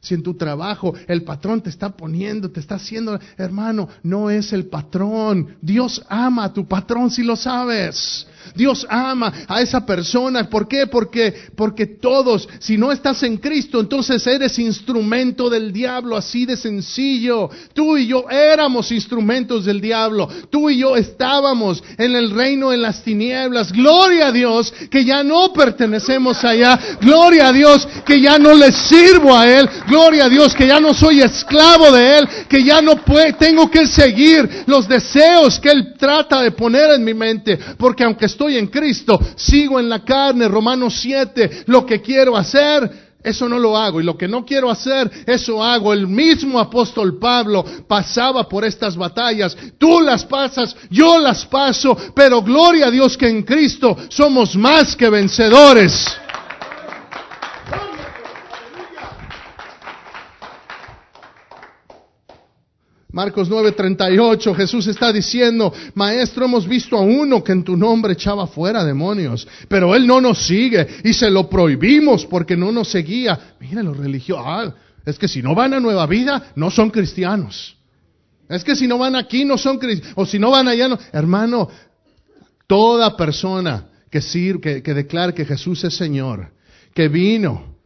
[0.00, 4.52] Si en tu trabajo el patrón te está poniendo, te está haciendo, hermano, no es
[4.52, 5.56] el patrón.
[5.60, 8.26] Dios ama a tu patrón si lo sabes.
[8.54, 10.48] Dios ama a esa persona.
[10.48, 10.86] ¿Por qué?
[10.86, 16.56] Porque, porque todos, si no estás en Cristo, entonces eres instrumento del diablo, así de
[16.56, 17.50] sencillo.
[17.74, 20.28] Tú y yo éramos instrumentos del diablo.
[20.50, 23.72] Tú y yo estábamos en el reino en las tinieblas.
[23.72, 26.78] Gloria a Dios que ya no pertenecemos allá.
[27.00, 29.68] Gloria a Dios que ya no le sirvo a Él.
[29.86, 32.28] Gloria a Dios que ya no soy esclavo de Él.
[32.48, 32.96] Que ya no
[33.38, 37.58] tengo que seguir los deseos que Él trata de poner en mi mente.
[37.78, 43.10] Porque aunque estoy en Cristo, sigo en la carne, Romanos 7, lo que quiero hacer,
[43.22, 44.00] eso no lo hago.
[44.00, 45.92] Y lo que no quiero hacer, eso hago.
[45.92, 49.56] El mismo apóstol Pablo pasaba por estas batallas.
[49.78, 54.96] Tú las pasas, yo las paso, pero gloria a Dios que en Cristo somos más
[54.96, 56.06] que vencedores.
[63.12, 68.46] Marcos 9:38, Jesús está diciendo, Maestro, hemos visto a uno que en tu nombre echaba
[68.46, 73.56] fuera demonios, pero él no nos sigue y se lo prohibimos porque no nos seguía.
[73.58, 77.76] Mira los religiosos, ah, es que si no van a Nueva Vida, no son cristianos.
[78.48, 80.14] Es que si no van aquí, no son cristianos.
[80.16, 80.98] O si no van allá, no.
[81.12, 81.68] Hermano,
[82.66, 86.52] toda persona que, sirve, que, que declare que Jesús es Señor,
[86.94, 87.79] que vino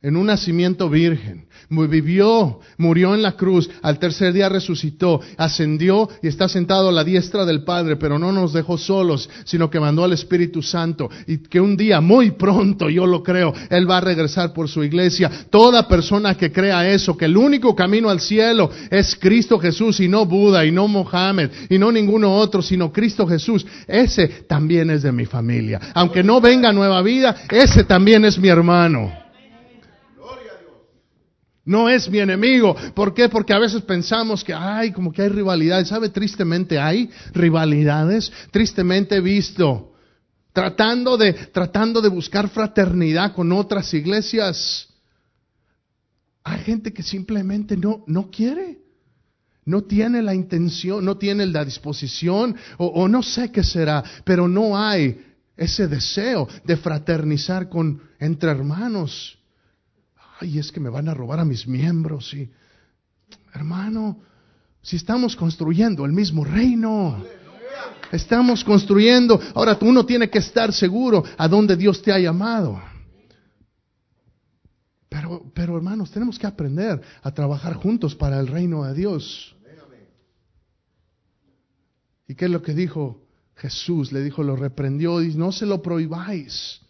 [0.00, 6.28] en un nacimiento virgen, vivió, murió en la cruz, al tercer día resucitó, ascendió y
[6.28, 10.04] está sentado a la diestra del Padre, pero no nos dejó solos, sino que mandó
[10.04, 14.00] al Espíritu Santo y que un día, muy pronto, yo lo creo, Él va a
[14.00, 15.30] regresar por su iglesia.
[15.50, 20.06] Toda persona que crea eso, que el único camino al cielo es Cristo Jesús y
[20.06, 25.02] no Buda y no Mohammed y no ninguno otro, sino Cristo Jesús, ese también es
[25.02, 25.80] de mi familia.
[25.94, 29.27] Aunque no venga nueva vida, ese también es mi hermano.
[31.68, 32.74] No es mi enemigo.
[32.94, 33.28] ¿Por qué?
[33.28, 35.88] Porque a veces pensamos que hay como que hay rivalidades.
[35.88, 36.08] ¿Sabe?
[36.08, 38.32] Tristemente hay rivalidades.
[38.50, 39.92] Tristemente he visto.
[40.54, 44.88] Tratando de, tratando de buscar fraternidad con otras iglesias.
[46.42, 48.78] Hay gente que simplemente no, no quiere.
[49.66, 54.48] No tiene la intención, no tiene la disposición, o, o no sé qué será, pero
[54.48, 55.20] no hay
[55.54, 59.37] ese deseo de fraternizar con, entre hermanos
[60.40, 62.34] ay, es que me van a robar a mis miembros.
[63.54, 64.20] Hermano,
[64.82, 67.24] si estamos construyendo el mismo reino,
[68.12, 72.80] estamos construyendo, ahora uno tiene que estar seguro a dónde Dios te ha llamado.
[75.08, 79.54] Pero, pero hermanos, tenemos que aprender a trabajar juntos para el reino de Dios.
[82.26, 83.22] ¿Y qué es lo que dijo
[83.56, 84.12] Jesús?
[84.12, 86.82] Le dijo, lo reprendió y no se lo prohibáis.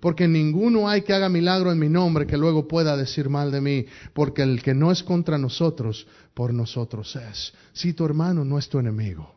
[0.00, 3.60] Porque ninguno hay que haga milagro en mi nombre que luego pueda decir mal de
[3.60, 7.52] mí, porque el que no es contra nosotros, por nosotros es.
[7.72, 9.34] Si tu hermano no es tu enemigo,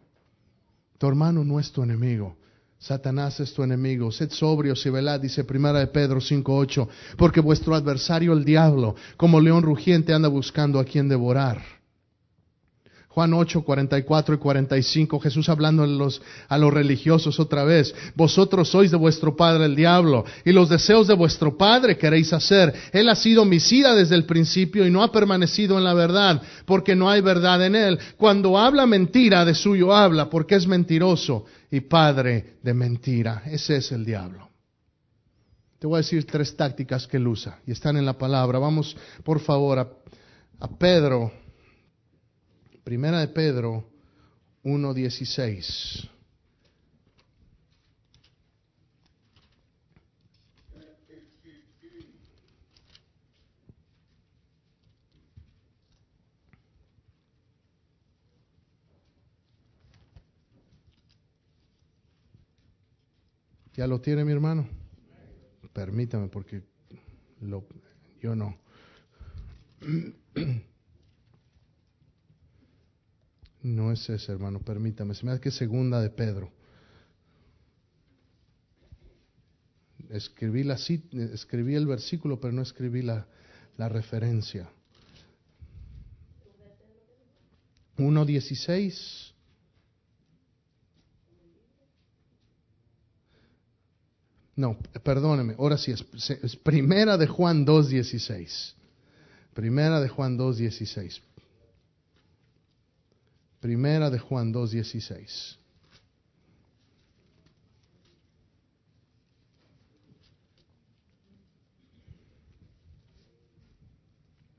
[0.97, 2.37] tu hermano no es tu enemigo.
[2.77, 4.11] Satanás es tu enemigo.
[4.11, 9.39] Sed sobrios y velad, dice primera de Pedro 5.8, porque vuestro adversario el diablo, como
[9.39, 11.80] león rugiente, anda buscando a quien devorar
[13.13, 17.93] Juan 8, 44 y 45, Jesús hablando a los, a los religiosos otra vez.
[18.15, 22.73] Vosotros sois de vuestro padre el diablo y los deseos de vuestro padre queréis hacer.
[22.93, 26.95] Él ha sido homicida desde el principio y no ha permanecido en la verdad porque
[26.95, 27.99] no hay verdad en él.
[28.15, 33.43] Cuando habla mentira, de suyo habla porque es mentiroso y padre de mentira.
[33.45, 34.47] Ese es el diablo.
[35.79, 38.57] Te voy a decir tres tácticas que él usa y están en la palabra.
[38.57, 38.95] Vamos,
[39.25, 39.87] por favor, a,
[40.61, 41.40] a Pedro
[42.83, 43.87] Primera de Pedro
[44.63, 46.09] 1.16.
[63.73, 64.67] ¿Ya lo tiene mi hermano?
[65.71, 66.63] Permítame porque
[67.41, 67.65] lo,
[68.21, 68.57] yo no.
[73.63, 75.13] No es ese, hermano, permítame.
[75.13, 76.51] Se me da que segunda de Pedro.
[80.11, 83.25] escribí, la, escribí el versículo, pero no escribí la,
[83.77, 84.69] la referencia.
[87.97, 89.31] 1.16.
[94.55, 98.73] No, perdóneme, ahora sí, es, es primera de Juan 2.16.
[99.53, 101.21] Primera de Juan 2.16.
[103.61, 105.57] Primera de Juan 2.16.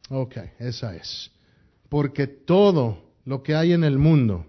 [0.08, 1.32] Ok, esa es.
[1.88, 4.46] Porque todo lo que hay en el mundo,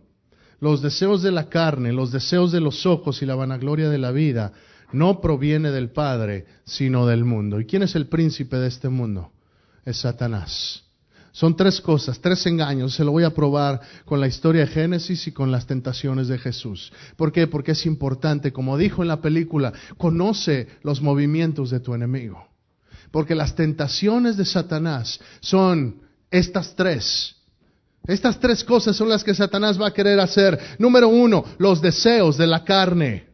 [0.60, 4.12] los deseos de la carne, los deseos de los ojos y la vanagloria de la
[4.12, 4.54] vida,
[4.92, 7.60] no proviene del Padre, sino del mundo.
[7.60, 9.32] ¿Y quién es el príncipe de este mundo?
[9.84, 10.83] Es Satanás.
[11.34, 12.94] Son tres cosas, tres engaños.
[12.94, 16.38] Se lo voy a probar con la historia de Génesis y con las tentaciones de
[16.38, 16.94] Jesús.
[17.18, 17.48] ¿Por qué?
[17.48, 22.48] Porque es importante, como dijo en la película, conoce los movimientos de tu enemigo.
[23.10, 27.36] Porque las tentaciones de Satanás son estas tres.
[28.06, 30.60] Estas tres cosas son las que Satanás va a querer hacer.
[30.78, 33.33] Número uno, los deseos de la carne.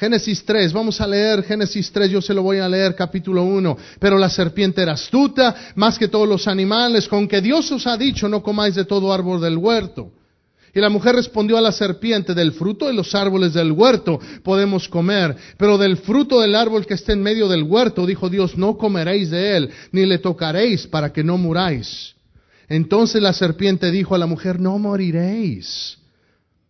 [0.00, 3.76] Génesis 3, vamos a leer Génesis 3, yo se lo voy a leer capítulo 1.
[3.98, 7.98] Pero la serpiente era astuta, más que todos los animales, con que Dios os ha
[7.98, 10.10] dicho, no comáis de todo árbol del huerto.
[10.74, 14.88] Y la mujer respondió a la serpiente, del fruto de los árboles del huerto podemos
[14.88, 18.78] comer, pero del fruto del árbol que está en medio del huerto, dijo Dios, no
[18.78, 22.14] comeréis de él, ni le tocaréis para que no muráis.
[22.70, 25.98] Entonces la serpiente dijo a la mujer, no moriréis,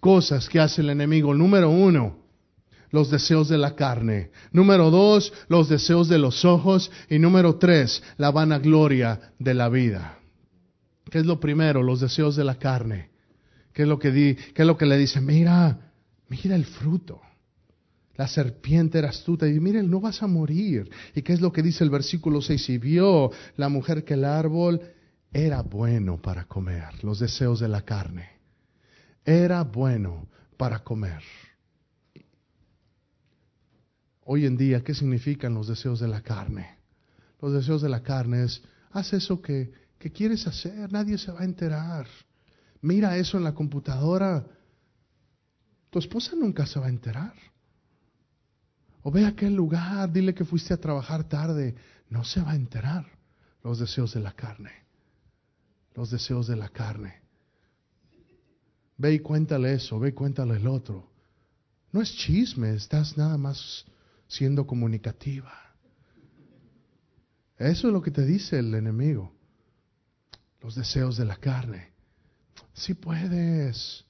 [0.00, 1.34] cosas que hace el enemigo.
[1.34, 2.18] Número uno,
[2.90, 4.30] los deseos de la carne.
[4.52, 6.90] Número dos, los deseos de los ojos.
[7.08, 10.18] Y número tres, la vanagloria de la vida.
[11.10, 11.82] ¿Qué es lo primero?
[11.82, 13.10] Los deseos de la carne.
[13.72, 15.20] ¿Qué es lo que, qué es lo que le dice?
[15.20, 15.92] Mira,
[16.28, 17.20] mira el fruto.
[18.16, 20.90] La serpiente era astuta y miren, no vas a morir.
[21.14, 22.68] ¿Y qué es lo que dice el versículo 6?
[22.70, 24.80] Y vio la mujer que el árbol
[25.32, 28.39] era bueno para comer, los deseos de la carne.
[29.30, 30.26] Era bueno
[30.56, 31.22] para comer.
[34.24, 36.78] Hoy en día, ¿qué significan los deseos de la carne?
[37.40, 38.60] Los deseos de la carne es,
[38.90, 42.08] haz eso que, que quieres hacer, nadie se va a enterar.
[42.80, 44.44] Mira eso en la computadora.
[45.90, 47.34] Tu esposa nunca se va a enterar.
[49.04, 51.76] O ve a aquel lugar, dile que fuiste a trabajar tarde.
[52.08, 53.06] No se va a enterar.
[53.62, 54.72] Los deseos de la carne.
[55.94, 57.19] Los deseos de la carne.
[59.00, 61.10] Ve y cuéntale eso, ve y cuéntale el otro.
[61.90, 63.86] No es chisme, estás nada más
[64.28, 65.50] siendo comunicativa.
[67.56, 69.32] Eso es lo que te dice el enemigo.
[70.60, 71.92] Los deseos de la carne.
[72.74, 74.04] Si puedes.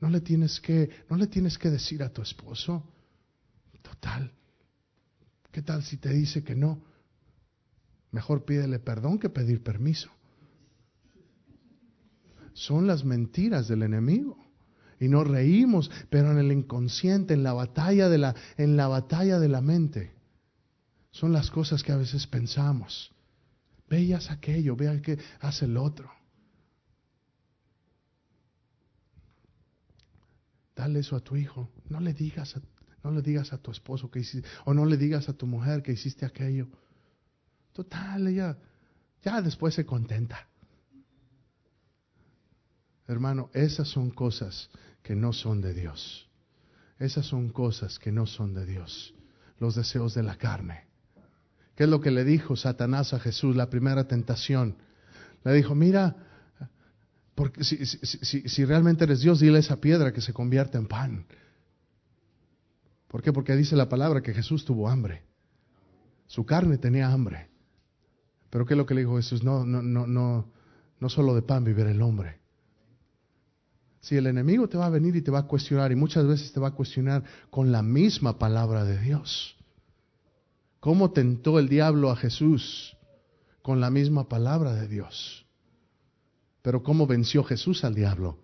[0.00, 2.84] No le tienes que, no le tienes que decir a tu esposo.
[3.80, 4.32] Total.
[5.52, 6.82] ¿Qué tal si te dice que no?
[8.10, 10.10] Mejor pídele perdón que pedir permiso.
[12.54, 14.38] Son las mentiras del enemigo.
[15.00, 19.40] Y nos reímos, pero en el inconsciente, en la batalla de la, en la batalla
[19.40, 20.12] de la mente,
[21.10, 23.10] son las cosas que a veces pensamos.
[23.88, 26.10] Veas aquello, vea que hace el otro.
[30.74, 31.70] Dale eso a tu hijo.
[31.88, 32.62] No le digas a,
[33.02, 34.24] no le digas a tu esposo que
[34.64, 36.68] o no le digas a tu mujer que hiciste aquello.
[37.72, 38.56] Total, ella
[39.22, 40.48] ya después se contenta.
[43.06, 44.70] Hermano, esas son cosas
[45.02, 46.28] que no son de Dios.
[46.98, 49.14] Esas son cosas que no son de Dios.
[49.58, 50.86] Los deseos de la carne.
[51.74, 54.76] ¿Qué es lo que le dijo Satanás a Jesús, la primera tentación?
[55.44, 56.16] Le dijo, mira,
[57.34, 61.26] porque si, realmente eres Dios, dile esa piedra que se convierta en pan.
[63.08, 63.32] ¿Por qué?
[63.32, 65.22] Porque dice la palabra que Jesús tuvo hambre.
[66.26, 67.50] Su carne tenía hambre.
[68.50, 69.42] Pero ¿qué es lo que le dijo Jesús?
[69.42, 70.52] No, no, no, no,
[71.00, 72.41] no solo de pan vivirá el hombre.
[74.02, 76.52] Si el enemigo te va a venir y te va a cuestionar, y muchas veces
[76.52, 79.56] te va a cuestionar con la misma palabra de Dios.
[80.80, 82.96] ¿Cómo tentó el diablo a Jesús?
[83.62, 85.46] Con la misma palabra de Dios.
[86.62, 88.38] Pero ¿cómo venció Jesús al diablo?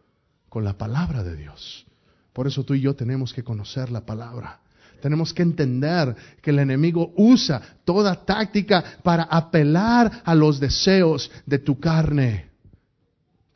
[0.48, 1.84] Con la palabra de Dios.
[2.32, 4.60] Por eso tú y yo tenemos que conocer la palabra.
[5.02, 11.58] Tenemos que entender que el enemigo usa toda táctica para apelar a los deseos de
[11.58, 12.47] tu carne.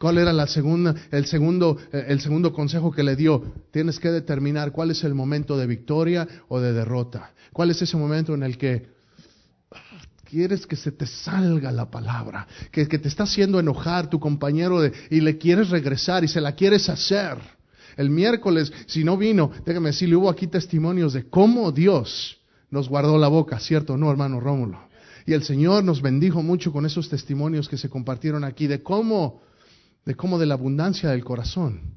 [0.03, 3.40] ¿Cuál era la segunda, el, segundo, eh, el segundo consejo que le dio?
[3.70, 7.30] Tienes que determinar cuál es el momento de victoria o de derrota.
[7.53, 8.88] ¿Cuál es ese momento en el que
[10.24, 15.20] quieres que se te salga la palabra, que, te está haciendo enojar tu compañero y
[15.20, 17.38] le quieres regresar y se la quieres hacer?
[17.96, 22.40] El miércoles, si no vino, déjame decirle, hubo aquí testimonios de cómo Dios
[22.70, 23.96] nos guardó la boca, ¿cierto?
[23.96, 24.80] No, hermano Rómulo.
[25.26, 29.51] Y el Señor nos bendijo mucho con esos testimonios que se compartieron aquí de cómo
[30.05, 31.92] de cómo de la abundancia del corazón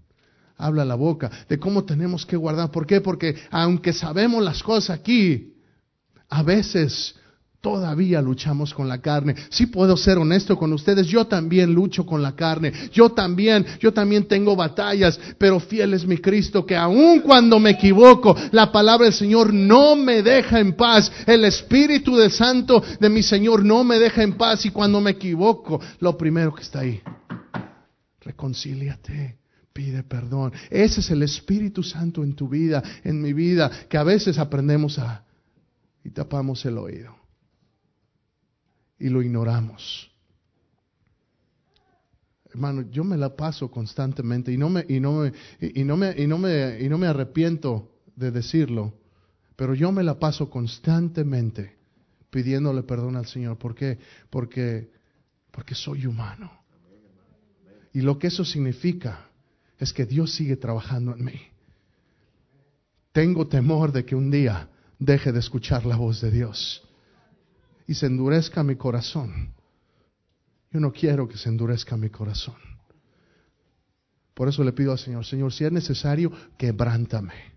[0.58, 2.72] habla la boca, de cómo tenemos que guardar.
[2.72, 3.02] ¿Por qué?
[3.02, 5.54] Porque aunque sabemos las cosas aquí,
[6.30, 7.16] a veces
[7.62, 9.36] todavía luchamos con la carne.
[9.50, 12.72] Si puedo ser honesto con ustedes, yo también lucho con la carne.
[12.92, 17.72] Yo también, yo también tengo batallas, pero fiel es mi Cristo que aun cuando me
[17.72, 21.12] equivoco, la palabra del Señor no me deja en paz.
[21.26, 25.12] El Espíritu del Santo de mi Señor no me deja en paz y cuando me
[25.12, 27.02] equivoco, lo primero que está ahí
[28.26, 29.38] reconcíliate,
[29.72, 30.52] pide perdón.
[30.70, 35.00] Ese es el Espíritu Santo en tu vida, en mi vida, que a veces aprendemos
[35.00, 35.24] a
[36.04, 37.16] y tapamos el oído
[39.00, 40.12] y lo ignoramos.
[42.46, 46.16] Hermano, yo me la paso constantemente y no me y no me y no me
[46.18, 48.94] y no me y no me arrepiento de decirlo,
[49.56, 51.76] pero yo me la paso constantemente
[52.30, 54.00] pidiéndole perdón al Señor, ¿por qué?
[54.30, 54.90] Porque
[55.52, 56.65] porque soy humano.
[57.96, 59.30] Y lo que eso significa
[59.80, 61.42] es que Dios sigue trabajando en mí.
[63.14, 64.68] Tengo temor de que un día
[65.00, 66.84] deje de escuchar la voz de Dios
[67.88, 69.54] y se endurezca mi corazón.
[70.74, 72.58] Yo no quiero que se endurezca mi corazón.
[74.34, 77.56] Por eso le pido al Señor, Señor, si es necesario, quebrántame.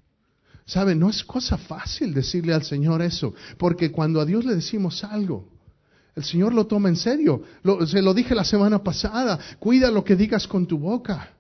[0.67, 0.95] ¿Sabe?
[0.95, 5.58] No es cosa fácil decirle al Señor eso, porque cuando a Dios le decimos algo,
[6.19, 7.43] el Señor lo toma en serio.
[7.87, 9.39] se lo dije la semana pasada.
[9.61, 11.31] Cuida lo que digas con tu boca.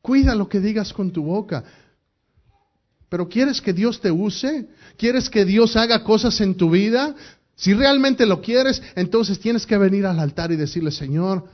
[0.00, 1.64] Cuida lo que digas con tu boca.
[3.08, 4.68] Pero ¿quieres que Dios te use?
[4.96, 7.16] ¿Quieres que Dios haga cosas en tu vida?
[7.56, 11.44] Si realmente lo quieres, entonces tienes que venir al altar y decirle, Señor,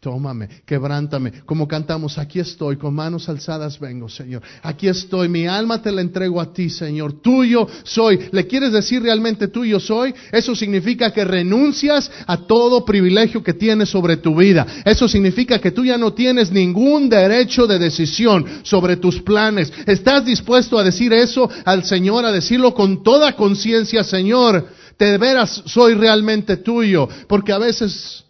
[0.00, 4.42] Tómame, quebrántame, como cantamos, aquí estoy, con manos alzadas vengo, Señor.
[4.62, 7.20] Aquí estoy, mi alma te la entrego a ti, Señor.
[7.20, 8.28] Tuyo soy.
[8.30, 10.14] ¿Le quieres decir realmente tuyo soy?
[10.30, 14.64] Eso significa que renuncias a todo privilegio que tienes sobre tu vida.
[14.84, 19.72] Eso significa que tú ya no tienes ningún derecho de decisión sobre tus planes.
[19.84, 24.68] ¿Estás dispuesto a decir eso al Señor, a decirlo con toda conciencia, Señor?
[24.96, 28.24] De veras soy realmente tuyo, porque a veces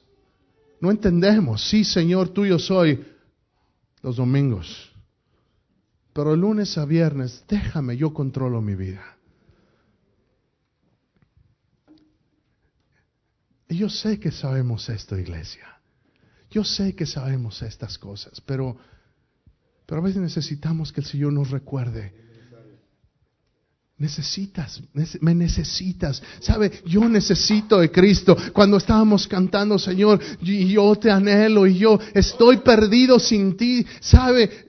[0.81, 1.69] no entendemos.
[1.69, 3.05] Sí, Señor, tuyo soy
[4.03, 4.93] los domingos.
[6.13, 9.17] Pero lunes a viernes, déjame, yo controlo mi vida.
[13.69, 15.79] Y yo sé que sabemos esto, iglesia.
[16.51, 18.79] Yo sé que sabemos estas cosas, pero,
[19.85, 22.28] pero a veces necesitamos que el Señor nos recuerde
[23.99, 24.81] Necesitas,
[25.21, 26.23] me necesitas.
[26.39, 26.83] ¿Sabe?
[26.87, 28.37] Yo necesito de Cristo.
[28.53, 33.85] Cuando estábamos cantando, Señor, y yo te anhelo y yo estoy perdido sin ti.
[34.01, 34.69] ¿Sabe?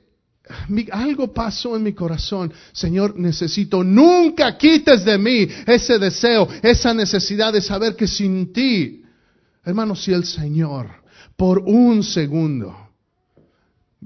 [0.92, 2.52] algo pasó en mi corazón.
[2.72, 9.04] Señor, necesito, nunca quites de mí ese deseo, esa necesidad de saber que sin ti,
[9.64, 10.88] hermano, si el Señor
[11.38, 12.76] por un segundo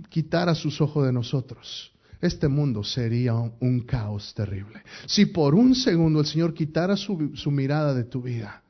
[0.10, 1.93] quitara sus ojos de nosotros,
[2.24, 4.82] este mundo sería un caos terrible.
[5.06, 7.18] Si por un segundo el Señor quitara su,
[7.52, 8.64] mirada de tu vida,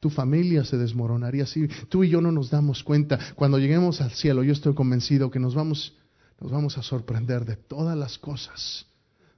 [0.00, 1.46] tu familia se desmoronaría.
[1.46, 5.30] Si tú y yo no nos damos cuenta, cuando lleguemos al cielo, yo estoy convencido
[5.30, 5.96] que nos vamos,
[6.40, 8.86] nos vamos a sorprender de todas las cosas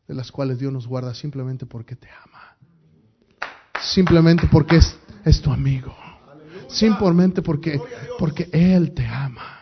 [0.08, 2.56] de las cuales Dios nos guarda simplemente porque te ama.
[3.82, 5.94] Simplemente porque es, es tu amigo.
[6.68, 7.78] Simplemente porque,
[8.18, 9.61] porque Él te ama.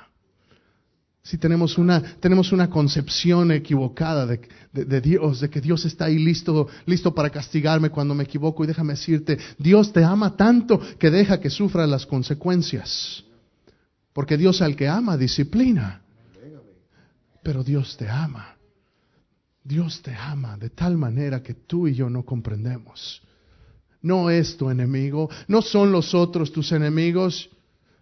[1.22, 4.40] Si tenemos una, tenemos una concepción equivocada de,
[4.72, 8.66] de, Dios, de que Dios está ahí listo, listo para castigarme cuando me equivoco, y
[8.66, 13.24] déjame decirte, Dios te ama tanto que deja que sufra las consecuencias.
[14.12, 16.02] Porque Dios al que ama disciplina.
[17.42, 18.56] Pero Dios te ama.
[19.62, 23.22] Dios te ama de tal manera que tú y yo no comprendemos.
[24.02, 27.50] No es tu enemigo, no son los otros tus enemigos.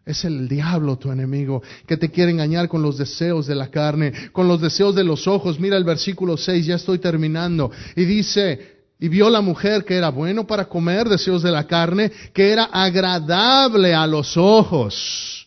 [0.08, 4.30] Es el diablo tu enemigo que te quiere engañar con los deseos de la carne,
[4.32, 5.60] con los deseos de los ojos.
[5.60, 7.70] Mira el versículo 6, ya estoy terminando.
[7.94, 12.10] Y dice, y vio la mujer que era bueno para comer, deseos de la carne,
[12.32, 15.46] que era agradable a los ojos,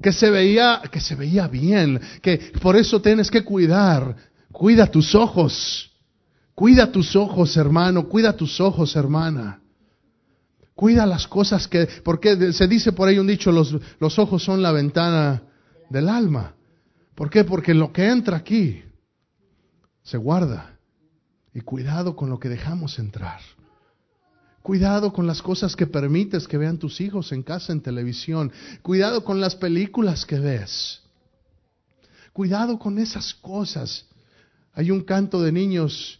[0.00, 4.14] que se veía, que se veía bien, que por eso tienes que cuidar,
[4.52, 5.90] cuida tus ojos.
[6.54, 9.63] Cuida tus ojos, hermano, cuida tus ojos, hermana.
[10.74, 14.62] Cuida las cosas que, porque se dice por ahí un dicho, los, los ojos son
[14.62, 15.42] la ventana
[15.88, 16.54] del alma.
[17.14, 17.44] ¿Por qué?
[17.44, 18.82] Porque lo que entra aquí
[20.02, 20.78] se guarda.
[21.52, 23.40] Y cuidado con lo que dejamos entrar.
[24.62, 28.50] Cuidado con las cosas que permites que vean tus hijos en casa, en televisión.
[28.82, 31.02] Cuidado con las películas que ves.
[32.32, 34.06] Cuidado con esas cosas.
[34.72, 36.18] Hay un canto de niños,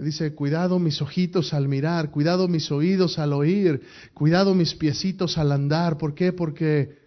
[0.00, 3.82] dice, cuidado mis ojitos al mirar, cuidado mis oídos al oír,
[4.14, 5.98] cuidado mis piecitos al andar.
[5.98, 6.32] ¿Por qué?
[6.32, 6.98] Porque,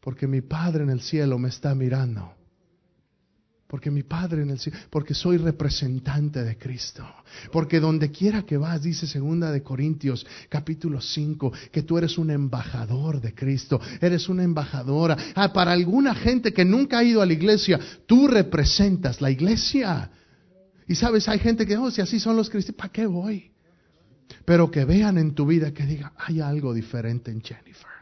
[0.00, 2.32] porque mi Padre en el cielo me está mirando.
[3.68, 7.04] Porque mi Padre en el cielo, porque soy representante de Cristo.
[7.50, 12.30] Porque donde quiera que vas, dice segunda de Corintios, capítulo 5, que tú eres un
[12.30, 15.16] embajador de Cristo, eres una embajadora.
[15.34, 20.10] Ah, para alguna gente que nunca ha ido a la iglesia, tú representas la iglesia.
[20.88, 23.50] Y sabes, hay gente que, oh, si así son los cristianos, ¿para qué voy?
[24.44, 27.96] Pero que vean en tu vida que digan, hay algo diferente en Jennifer.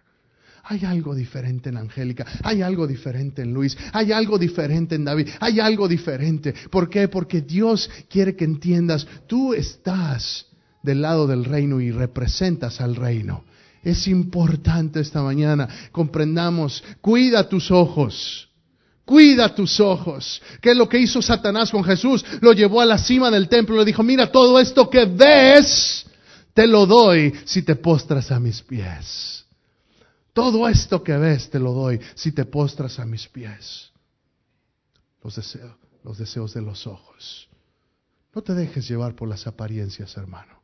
[0.67, 5.29] Hay algo diferente en Angélica, hay algo diferente en Luis, hay algo diferente en David,
[5.39, 6.55] hay algo diferente.
[6.71, 7.09] ¿Por qué?
[7.09, 10.47] Porque Dios quiere que entiendas, tú estás
[10.83, 13.45] del lado del reino y representas al reino.
[13.83, 18.49] Es importante esta mañana, comprendamos, cuida tus ojos.
[19.05, 20.41] Cuida tus ojos.
[20.61, 22.25] ¿Qué es lo que hizo Satanás con Jesús?
[22.41, 26.07] Lo llevó a la cima del templo y le dijo, mira, todo esto que ves,
[26.55, 29.45] te lo doy si te postras a mis pies.
[30.33, 33.91] Todo esto que ves te lo doy si te postras a mis pies.
[35.23, 37.49] Los deseos, los deseos de los ojos.
[38.35, 40.61] No te dejes llevar por las apariencias, hermano.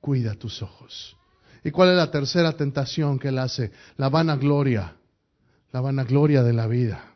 [0.00, 1.16] Cuida tus ojos.
[1.62, 3.70] ¿Y cuál es la tercera tentación que él hace?
[3.96, 4.96] La vanagloria.
[5.72, 7.09] La vanagloria de la vida.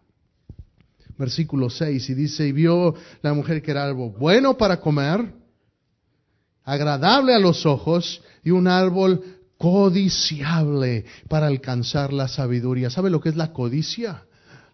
[1.16, 5.32] Versículo 6, y dice, y vio la mujer que era algo bueno para comer,
[6.64, 9.22] agradable a los ojos, y un árbol
[9.56, 12.90] codiciable para alcanzar la sabiduría.
[12.90, 14.24] ¿Sabe lo que es la codicia?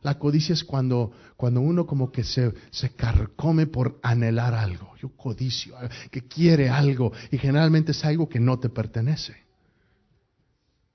[0.02, 4.96] La codicia es cuando, cuando uno como que se, se carcome por anhelar algo.
[4.96, 5.76] Yo codicio,
[6.10, 9.36] que quiere algo y generalmente es algo que no te pertenece.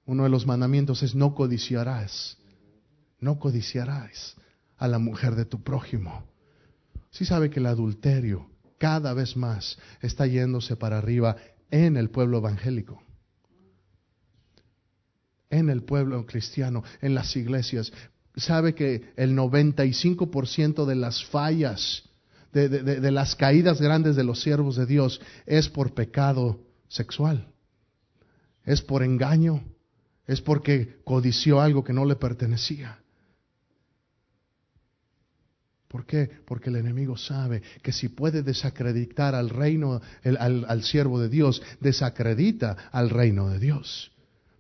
[0.08, 2.38] Uno de los mandamientos es no codiciarás,
[3.20, 4.36] no codiciarás
[4.78, 6.26] a la mujer de tu prójimo.
[7.12, 11.38] Sí sabe que el adulterio cada vez más está yéndose para arriba
[11.72, 13.02] en el pueblo evangélico
[15.50, 17.92] en el pueblo cristiano, en las iglesias.
[18.36, 22.04] Sabe que el 95% de las fallas,
[22.52, 27.48] de, de, las caídas grandes de los siervos de Dios es por pecado sexual,
[28.64, 29.64] es por engaño,
[30.26, 33.00] es porque codició algo que no le pertenecía.
[35.88, 36.30] ¿Por qué?
[36.46, 41.62] Porque el enemigo sabe que si puede desacreditar al reino, al, al siervo de Dios,
[41.80, 44.12] desacredita al reino de Dios.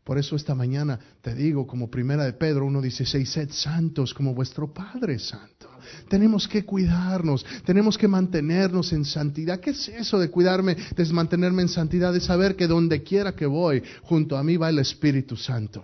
[0.05, 4.71] Por eso esta mañana te digo, como primera de Pedro 1.16, sed santos como vuestro
[4.71, 5.67] Padre santo.
[6.07, 9.59] Tenemos que cuidarnos, tenemos que mantenernos en santidad.
[9.59, 12.13] ¿Qué es eso de cuidarme, de mantenerme en santidad?
[12.13, 15.83] De saber que donde quiera que voy, junto a mí va el Espíritu Santo.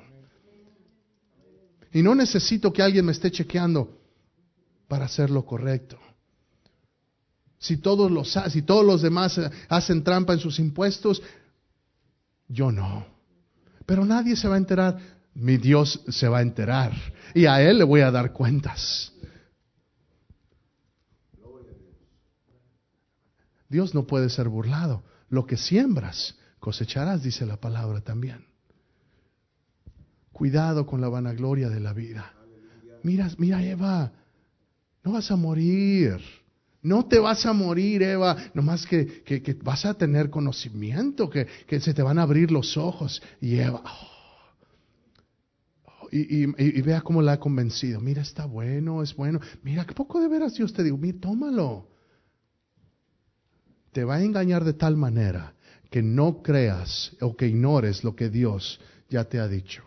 [1.91, 4.00] Y no necesito que alguien me esté chequeando
[4.91, 5.97] para hacer lo correcto.
[7.57, 9.39] Si todos los, si todos los demás
[9.69, 11.23] hacen trampa en sus impuestos,
[12.49, 13.05] yo no.
[13.85, 14.99] Pero nadie se va a enterar.
[15.33, 16.91] Mi Dios se va a enterar.
[17.33, 19.13] Y a Él le voy a dar cuentas.
[23.69, 25.05] Dios no puede ser burlado.
[25.29, 28.45] Lo que siembras, cosecharás, dice la palabra también.
[30.33, 32.33] Cuidado con la vanagloria de la vida.
[33.03, 34.11] Mira, mira Eva,
[35.03, 36.19] no vas a morir.
[36.83, 41.79] No te vas a morir, Eva, nomás que, que, vas a tener conocimiento, que, que,
[41.79, 43.21] se te van a abrir los ojos.
[43.39, 43.83] Y Eva,
[45.85, 48.01] oh, y, y, vea cómo la ha convencido.
[48.01, 49.39] Mira, está bueno, es bueno.
[49.61, 51.87] Mira, qué poco de veras Dios te digo, mira, tómalo.
[53.91, 55.53] Te va a engañar de tal manera
[55.91, 58.79] que no creas o que ignores lo que Dios
[59.09, 59.83] ya te ha dicho.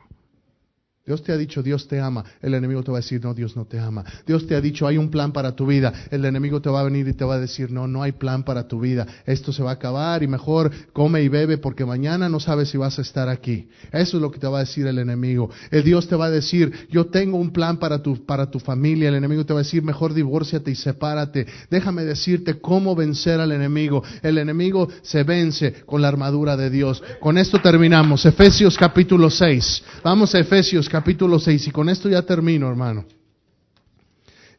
[1.06, 2.24] Dios te ha dicho, Dios te ama.
[2.40, 4.02] El enemigo te va a decir, no, Dios no te ama.
[4.26, 5.92] Dios te ha dicho, hay un plan para tu vida.
[6.10, 8.42] El enemigo te va a venir y te va a decir, no, no hay plan
[8.42, 9.06] para tu vida.
[9.26, 12.78] Esto se va a acabar y mejor come y bebe porque mañana no sabes si
[12.78, 13.68] vas a estar aquí.
[13.92, 15.50] Eso es lo que te va a decir el enemigo.
[15.70, 19.10] El Dios te va a decir, yo tengo un plan para tu, para tu familia.
[19.10, 21.46] El enemigo te va a decir, mejor divórciate y sepárate.
[21.68, 24.02] Déjame decirte cómo vencer al enemigo.
[24.22, 27.02] El enemigo se vence con la armadura de Dios.
[27.20, 28.24] Con esto terminamos.
[28.24, 29.84] Efesios capítulo 6.
[30.02, 33.04] Vamos a Efesios capítulo 6 y con esto ya termino, hermano.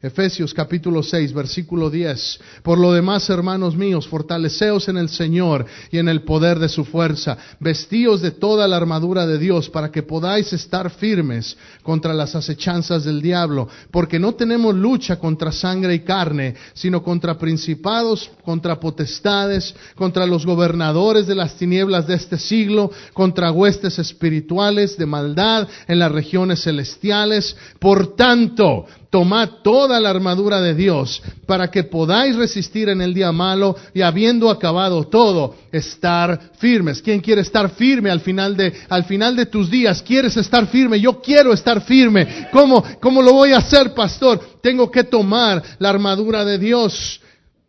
[0.06, 2.38] Efesios capítulo 6, versículo 10.
[2.62, 6.84] Por lo demás, hermanos míos, fortaleceos en el Señor y en el poder de su
[6.84, 7.36] fuerza.
[7.58, 13.04] Vestíos de toda la armadura de Dios para que podáis estar firmes contra las acechanzas
[13.04, 13.68] del diablo.
[13.90, 20.46] Porque no tenemos lucha contra sangre y carne, sino contra principados, contra potestades, contra los
[20.46, 26.62] gobernadores de las tinieblas de este siglo, contra huestes espirituales de maldad en las regiones
[26.62, 27.56] celestiales.
[27.80, 33.32] Por tanto, tomad toda la armadura de Dios para que podáis resistir en el día
[33.32, 37.00] malo y habiendo acabado todo, estar firmes.
[37.02, 40.02] ¿Quién quiere estar firme al final de, al final de tus días?
[40.02, 41.00] ¿Quieres estar firme?
[41.00, 42.48] Yo quiero estar firme.
[42.52, 44.40] ¿Cómo, cómo lo voy a hacer, pastor?
[44.62, 47.20] Tengo que tomar la armadura de Dios.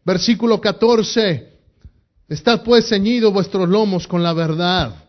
[0.05, 1.49] Versículo 14.
[2.29, 5.06] Estad pues ceñidos vuestros lomos con la verdad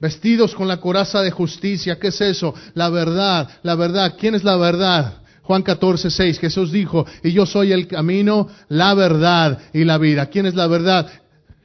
[0.00, 1.98] vestidos con la coraza de justicia.
[1.98, 2.54] ¿Qué es eso?
[2.74, 4.14] La verdad, la verdad.
[4.18, 5.22] ¿Quién es la verdad?
[5.42, 10.26] Juan 14, 6, Jesús dijo, y yo soy el camino, la verdad y la vida.
[10.26, 11.10] ¿Quién es la verdad?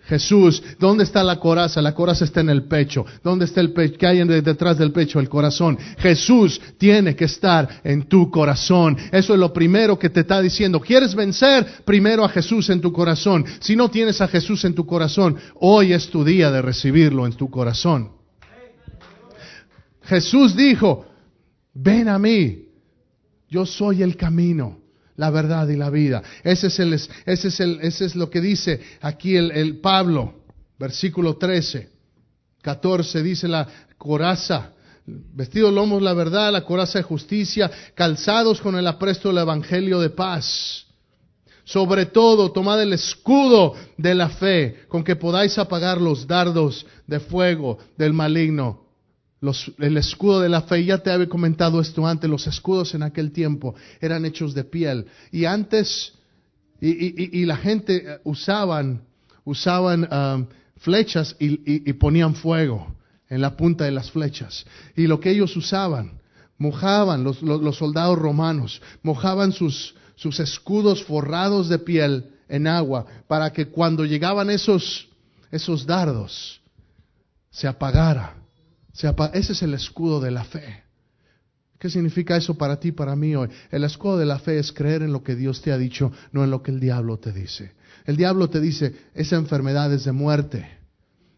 [0.06, 1.82] Jesús, ¿dónde está la coraza?
[1.82, 3.06] La coraza está en el pecho.
[3.24, 3.98] ¿Dónde está el pecho?
[3.98, 5.20] ¿Qué hay detrás del pecho?
[5.20, 5.78] El corazón.
[5.98, 8.98] Jesús tiene que estar en tu corazón.
[9.12, 10.80] Eso es lo primero que te está diciendo.
[10.80, 11.66] ¿Quieres vencer?
[11.86, 13.46] Primero a Jesús en tu corazón.
[13.60, 17.34] Si no tienes a Jesús en tu corazón, hoy es tu día de recibirlo en
[17.34, 18.23] tu corazón.
[20.04, 21.06] Jesús dijo,
[21.74, 22.68] ven a mí,
[23.50, 24.80] yo soy el camino,
[25.16, 26.22] la verdad y la vida.
[26.44, 30.42] Ese es, el, ese es, el, ese es lo que dice aquí el, el Pablo,
[30.78, 31.90] versículo 13,
[32.62, 34.74] 14, dice la coraza,
[35.06, 40.10] vestidos lomos la verdad, la coraza de justicia, calzados con el apresto del evangelio de
[40.10, 40.86] paz.
[41.66, 47.22] Sobre todo, tomad el escudo de la fe, con que podáis apagar los dardos de
[47.22, 48.83] fuego del maligno
[49.80, 53.32] el escudo de la fe, ya te había comentado esto antes, los escudos en aquel
[53.32, 55.06] tiempo eran hechos de piel.
[55.32, 56.14] Y antes,
[56.80, 59.02] y, la gente eh, usaban,
[59.44, 60.46] usaban um,
[60.78, 62.96] flechas y, ponían fuego
[63.30, 64.66] en la punta de las flechas.
[64.96, 66.22] Y lo que ellos usaban,
[66.58, 73.52] mojaban, los, los, soldados romanos, mojaban sus, sus escudos forrados de piel en agua para
[73.52, 75.08] que cuando llegaban esos,
[75.52, 76.62] esos dardos
[77.50, 78.43] se apagara
[78.94, 80.84] ese es el escudo de la fe.
[81.80, 83.50] ¿Qué significa eso para ti, para mí hoy?
[83.70, 86.44] El escudo de la fe es creer en lo que Dios te ha dicho, no
[86.44, 87.74] en lo que el diablo te dice.
[88.06, 90.66] El diablo te dice, esa enfermedad es de muerte.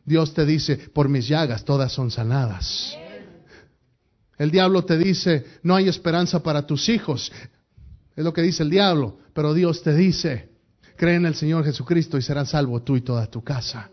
[0.03, 2.95] Dios te dice, por mis llagas todas son sanadas.
[4.37, 7.31] El diablo te dice, no hay esperanza para tus hijos.
[8.15, 9.17] Es lo que dice el diablo.
[9.33, 10.49] Pero Dios te dice,
[10.95, 13.89] cree en el Señor Jesucristo y serás salvo tú y toda tu casa.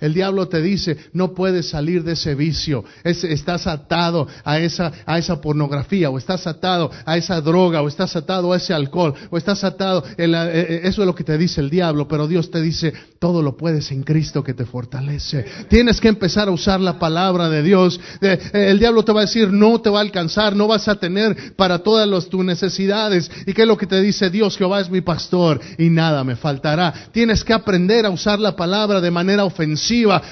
[0.00, 2.84] El diablo te dice, no puedes salir de ese vicio.
[3.04, 4.92] estás atado a esa,
[5.40, 9.62] pornografía, o estás atado a esa droga, o estás atado a ese alcohol, o estás
[9.64, 10.02] atado.
[10.16, 13.42] Eh, eh, eso es lo que te dice el diablo, pero Dios te dice, todo
[13.42, 15.44] lo puedes en Cristo que te fortalece.
[15.68, 18.00] Tienes que empezar a usar la palabra de Dios.
[18.22, 20.94] Eh, el diablo te va a decir, no te va a alcanzar, no vas a
[20.94, 23.30] tener para todas tus necesidades.
[23.46, 24.56] ¿Y qué es lo que te dice Dios?
[24.56, 27.10] Jehová es mi pastor y nada me faltará.
[27.12, 29.89] Tienes que aprender a usar la palabra de manera ofensiva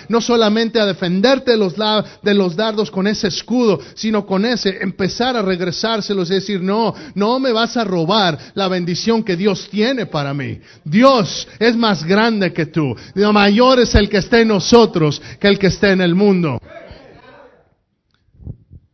[0.08, 5.42] no solamente a defenderte de los, dardos con ese escudo, sino con ese, empezar a
[5.42, 10.34] regresárselos y decir, no, no me vas a robar la bendición que Dios tiene para
[10.34, 10.60] mí.
[10.84, 12.94] Dios es más grande que tú.
[13.14, 16.60] Mayor es el que está en nosotros que el que está en el mundo.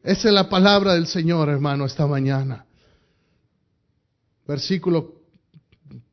[0.03, 2.67] Esa es la palabra del Señor, hermano, esta mañana.
[4.47, 5.15] Versículo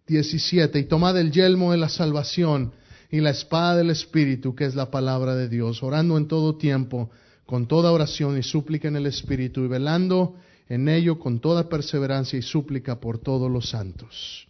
[0.08, 0.80] 17.
[0.80, 2.72] Y tomad el yelmo de la salvación
[3.12, 7.12] y la espada del Espíritu, que es la palabra de Dios, orando en todo tiempo,
[7.45, 10.38] con toda oración y súplica en el Espíritu, y velando
[10.70, 14.47] en ello con toda perseverancia y súplica por todos los santos.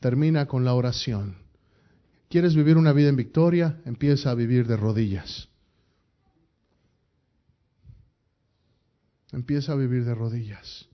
[0.00, 1.36] Termina con la oración.
[2.28, 3.80] ¿Quieres vivir una vida en victoria?
[3.84, 5.48] Empieza a vivir de rodillas.
[9.30, 10.85] Empieza a vivir de rodillas.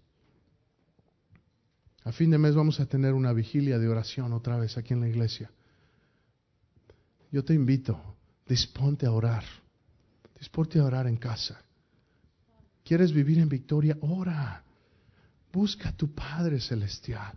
[2.05, 5.00] A fin de mes vamos a tener una vigilia de oración otra vez aquí en
[5.00, 5.50] la iglesia.
[7.30, 8.00] Yo te invito,
[8.46, 9.44] disponte a orar.
[10.38, 11.62] Disponte a orar en casa.
[12.84, 13.96] ¿Quieres vivir en victoria?
[14.00, 14.64] Ora.
[15.53, 17.34] Busca a tu Padre Celestial.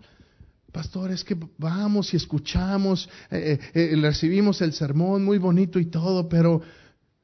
[0.71, 5.85] Pastor, es que vamos y escuchamos, eh, eh, eh, recibimos el sermón muy bonito y
[5.85, 6.61] todo, pero,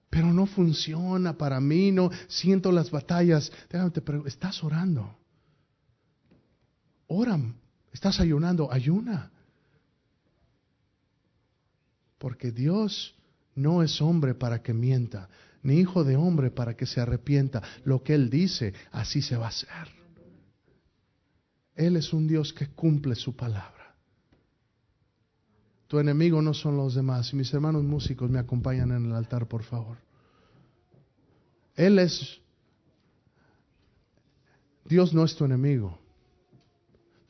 [0.10, 3.52] pero no funciona para mí, no siento las batallas.
[3.70, 5.18] Déjame te ¿estás orando?
[7.14, 7.38] Ora,
[7.92, 9.30] estás ayunando, ayuna.
[12.18, 13.14] Porque Dios
[13.54, 15.28] no es hombre para que mienta,
[15.62, 17.62] ni hijo de hombre para que se arrepienta.
[17.84, 19.90] Lo que Él dice, así se va a hacer.
[21.76, 23.94] Él es un Dios que cumple su palabra.
[25.88, 27.34] Tu enemigo no son los demás.
[27.34, 29.98] Mis hermanos músicos me acompañan en el altar, por favor.
[31.76, 32.40] Él es...
[34.86, 36.00] Dios no es tu enemigo.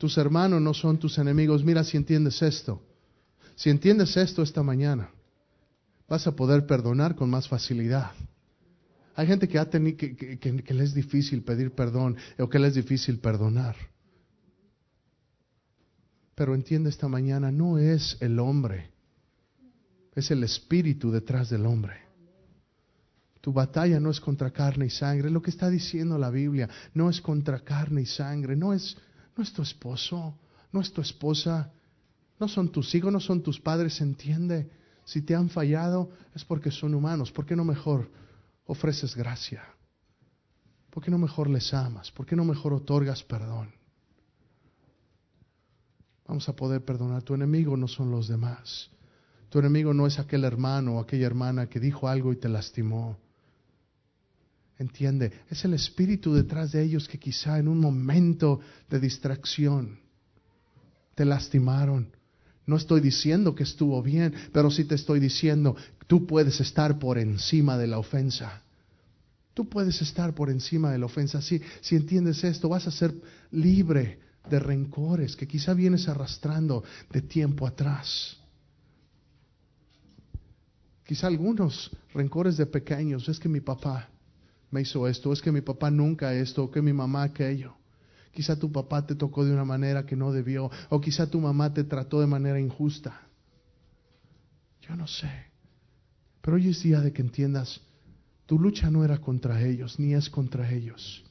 [0.01, 1.63] Tus hermanos no son tus enemigos.
[1.63, 2.81] Mira si entiendes esto.
[3.53, 5.11] Si entiendes esto esta mañana,
[6.09, 8.09] vas a poder perdonar con más facilidad.
[9.13, 12.69] Hay gente que, ha tenido, que, que, le es difícil pedir perdón o que le
[12.69, 13.75] es difícil perdonar.
[16.33, 18.89] Pero entiende esta mañana, no es el hombre,
[20.15, 21.93] es el espíritu detrás del hombre.
[23.39, 27.07] Tu batalla no es contra carne y sangre, lo que está diciendo la Biblia, no
[27.07, 28.97] es contra carne y sangre, no es,
[29.41, 30.37] no es tu esposo,
[30.71, 31.73] no es tu esposa,
[32.39, 34.69] no son tus hijos, no son tus padres, entiende.
[35.03, 38.11] Si te han fallado es porque son humanos, ¿por qué no mejor
[38.67, 39.63] ofreces gracia?
[40.91, 42.11] ¿Por qué no mejor les amas?
[42.11, 43.73] ¿Por qué no mejor otorgas perdón?
[46.27, 47.23] Vamos a poder perdonar.
[47.23, 48.91] Tu enemigo no son los demás.
[49.49, 53.17] Tu enemigo no es aquel hermano o aquella hermana que dijo algo y te lastimó.
[54.81, 59.99] Entiende, es el espíritu detrás de ellos que quizá en un momento de distracción
[61.13, 62.07] te lastimaron.
[62.65, 65.75] No estoy diciendo que estuvo bien, pero sí te estoy diciendo,
[66.07, 68.63] tú puedes estar por encima de la ofensa.
[69.53, 71.43] Tú puedes estar por encima de la ofensa.
[71.43, 73.13] Si, si entiendes esto, vas a ser
[73.51, 74.17] libre
[74.49, 78.35] de rencores que quizá vienes arrastrando de tiempo atrás.
[81.05, 84.09] Quizá algunos rencores de pequeños, es que mi papá
[84.71, 87.75] me hizo esto, es que mi papá nunca esto, que mi mamá aquello.
[88.33, 91.73] Quizá tu papá te tocó de una manera que no debió, o quizá tu mamá
[91.73, 93.21] te trató de manera injusta.
[94.81, 95.29] Yo no sé.
[96.41, 97.81] Pero hoy es día de que entiendas,
[98.45, 101.23] tu lucha no era contra ellos, ni es contra ellos.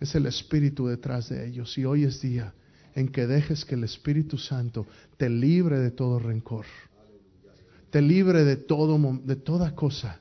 [0.00, 1.78] Es el Espíritu detrás de ellos.
[1.78, 2.52] Y hoy es día
[2.94, 4.86] en que dejes que el Espíritu Santo
[5.16, 6.66] te libre de todo rencor.
[7.90, 10.20] Te libre de, todo, de toda cosa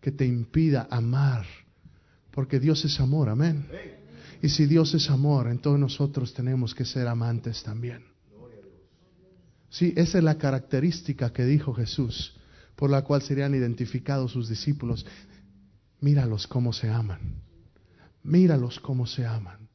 [0.00, 1.46] que te impida amar.
[2.30, 3.66] Porque Dios es amor, amén.
[4.42, 8.04] Y si Dios es amor, entonces nosotros tenemos que ser amantes también.
[9.70, 12.36] Sí, esa es la característica que dijo Jesús,
[12.76, 15.04] por la cual serían identificados sus discípulos.
[16.00, 17.42] Míralos cómo se aman.
[18.22, 19.68] Míralos cómo se aman.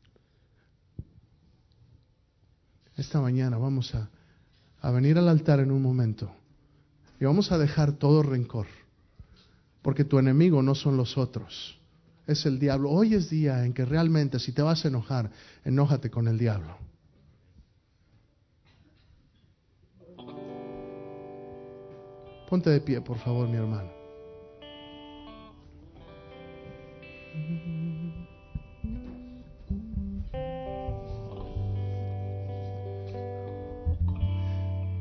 [2.96, 4.10] Esta mañana vamos a,
[4.82, 6.34] a venir al altar en un momento
[7.20, 8.68] y vamos a dejar todo rencor,
[9.84, 11.78] porque tu enemigo no son los otros
[12.28, 12.90] es el diablo.
[12.90, 15.30] Hoy es día en que realmente si te vas a enojar,
[15.64, 16.78] enójate con el diablo.
[22.50, 23.92] Ponte de pie, por favor, mi hermano.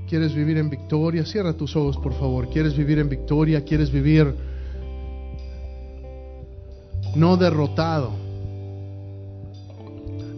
[0.08, 1.24] ¿Quieres vivir en victoria?
[1.24, 2.48] Cierra tus ojos, por favor.
[2.50, 3.64] ¿Quieres vivir en victoria?
[3.64, 4.34] ¿Quieres vivir
[7.14, 8.12] no derrotado.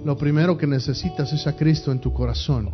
[0.05, 2.71] Lo primero que necesitas es a Cristo en tu corazón.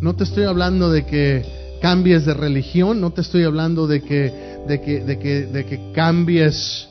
[0.00, 4.58] No te estoy hablando de que cambies de religión, no te estoy hablando de que,
[4.66, 6.88] de que, de que, de que cambies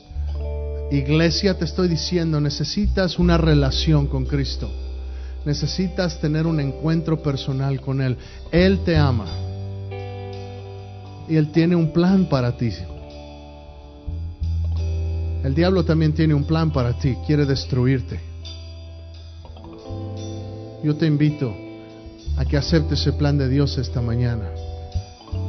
[0.90, 4.70] iglesia, te estoy diciendo, necesitas una relación con Cristo.
[5.44, 8.16] Necesitas tener un encuentro personal con Él.
[8.50, 9.26] Él te ama.
[11.28, 12.70] Y Él tiene un plan para ti.
[15.44, 18.20] El diablo también tiene un plan para ti, quiere destruirte.
[20.84, 21.54] Yo te invito
[22.36, 24.50] a que aceptes el plan de Dios esta mañana.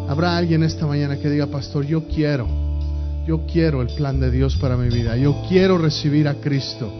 [0.07, 2.47] Habrá alguien esta mañana que diga, pastor, yo quiero,
[3.27, 5.15] yo quiero el plan de Dios para mi vida.
[5.15, 6.91] Yo quiero recibir a Cristo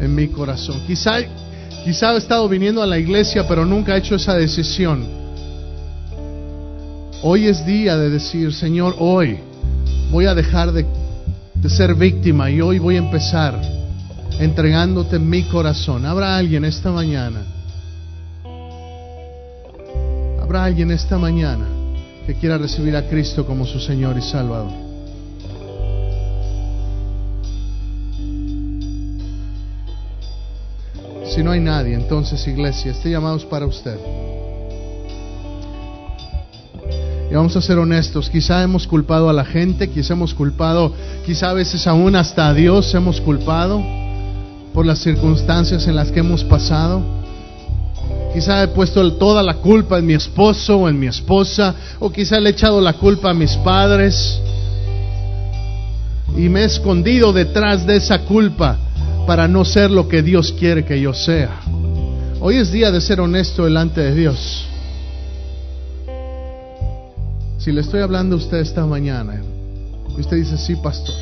[0.00, 0.80] en mi corazón.
[0.86, 1.18] Quizá,
[1.84, 5.06] quizá he estado viniendo a la iglesia, pero nunca he hecho esa decisión.
[7.22, 9.38] Hoy es día de decir, Señor, hoy
[10.10, 10.86] voy a dejar de
[11.60, 13.60] de ser víctima y hoy voy a empezar
[14.38, 16.06] entregándote mi corazón.
[16.06, 17.42] Habrá alguien esta mañana.
[20.40, 21.66] Habrá alguien esta mañana
[22.26, 24.72] que quiera recibir a Cristo como su Señor y Salvador.
[31.34, 33.98] Si no hay nadie, entonces iglesia, este llamado es para usted.
[37.30, 40.92] Y vamos a ser honestos, quizá hemos culpado a la gente, quizá hemos culpado,
[41.26, 43.82] quizá a veces aún hasta a Dios hemos culpado
[44.72, 47.02] por las circunstancias en las que hemos pasado.
[48.32, 52.40] Quizá he puesto toda la culpa en mi esposo o en mi esposa, o quizá
[52.40, 54.40] le he echado la culpa a mis padres
[56.36, 58.78] y me he escondido detrás de esa culpa
[59.26, 61.60] para no ser lo que Dios quiere que yo sea.
[62.40, 64.64] Hoy es día de ser honesto delante de Dios.
[67.68, 69.42] Si le estoy hablando a usted esta mañana
[70.16, 71.14] y usted dice, sí, pastor,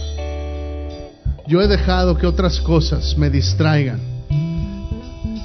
[1.48, 3.98] yo he dejado que otras cosas me distraigan.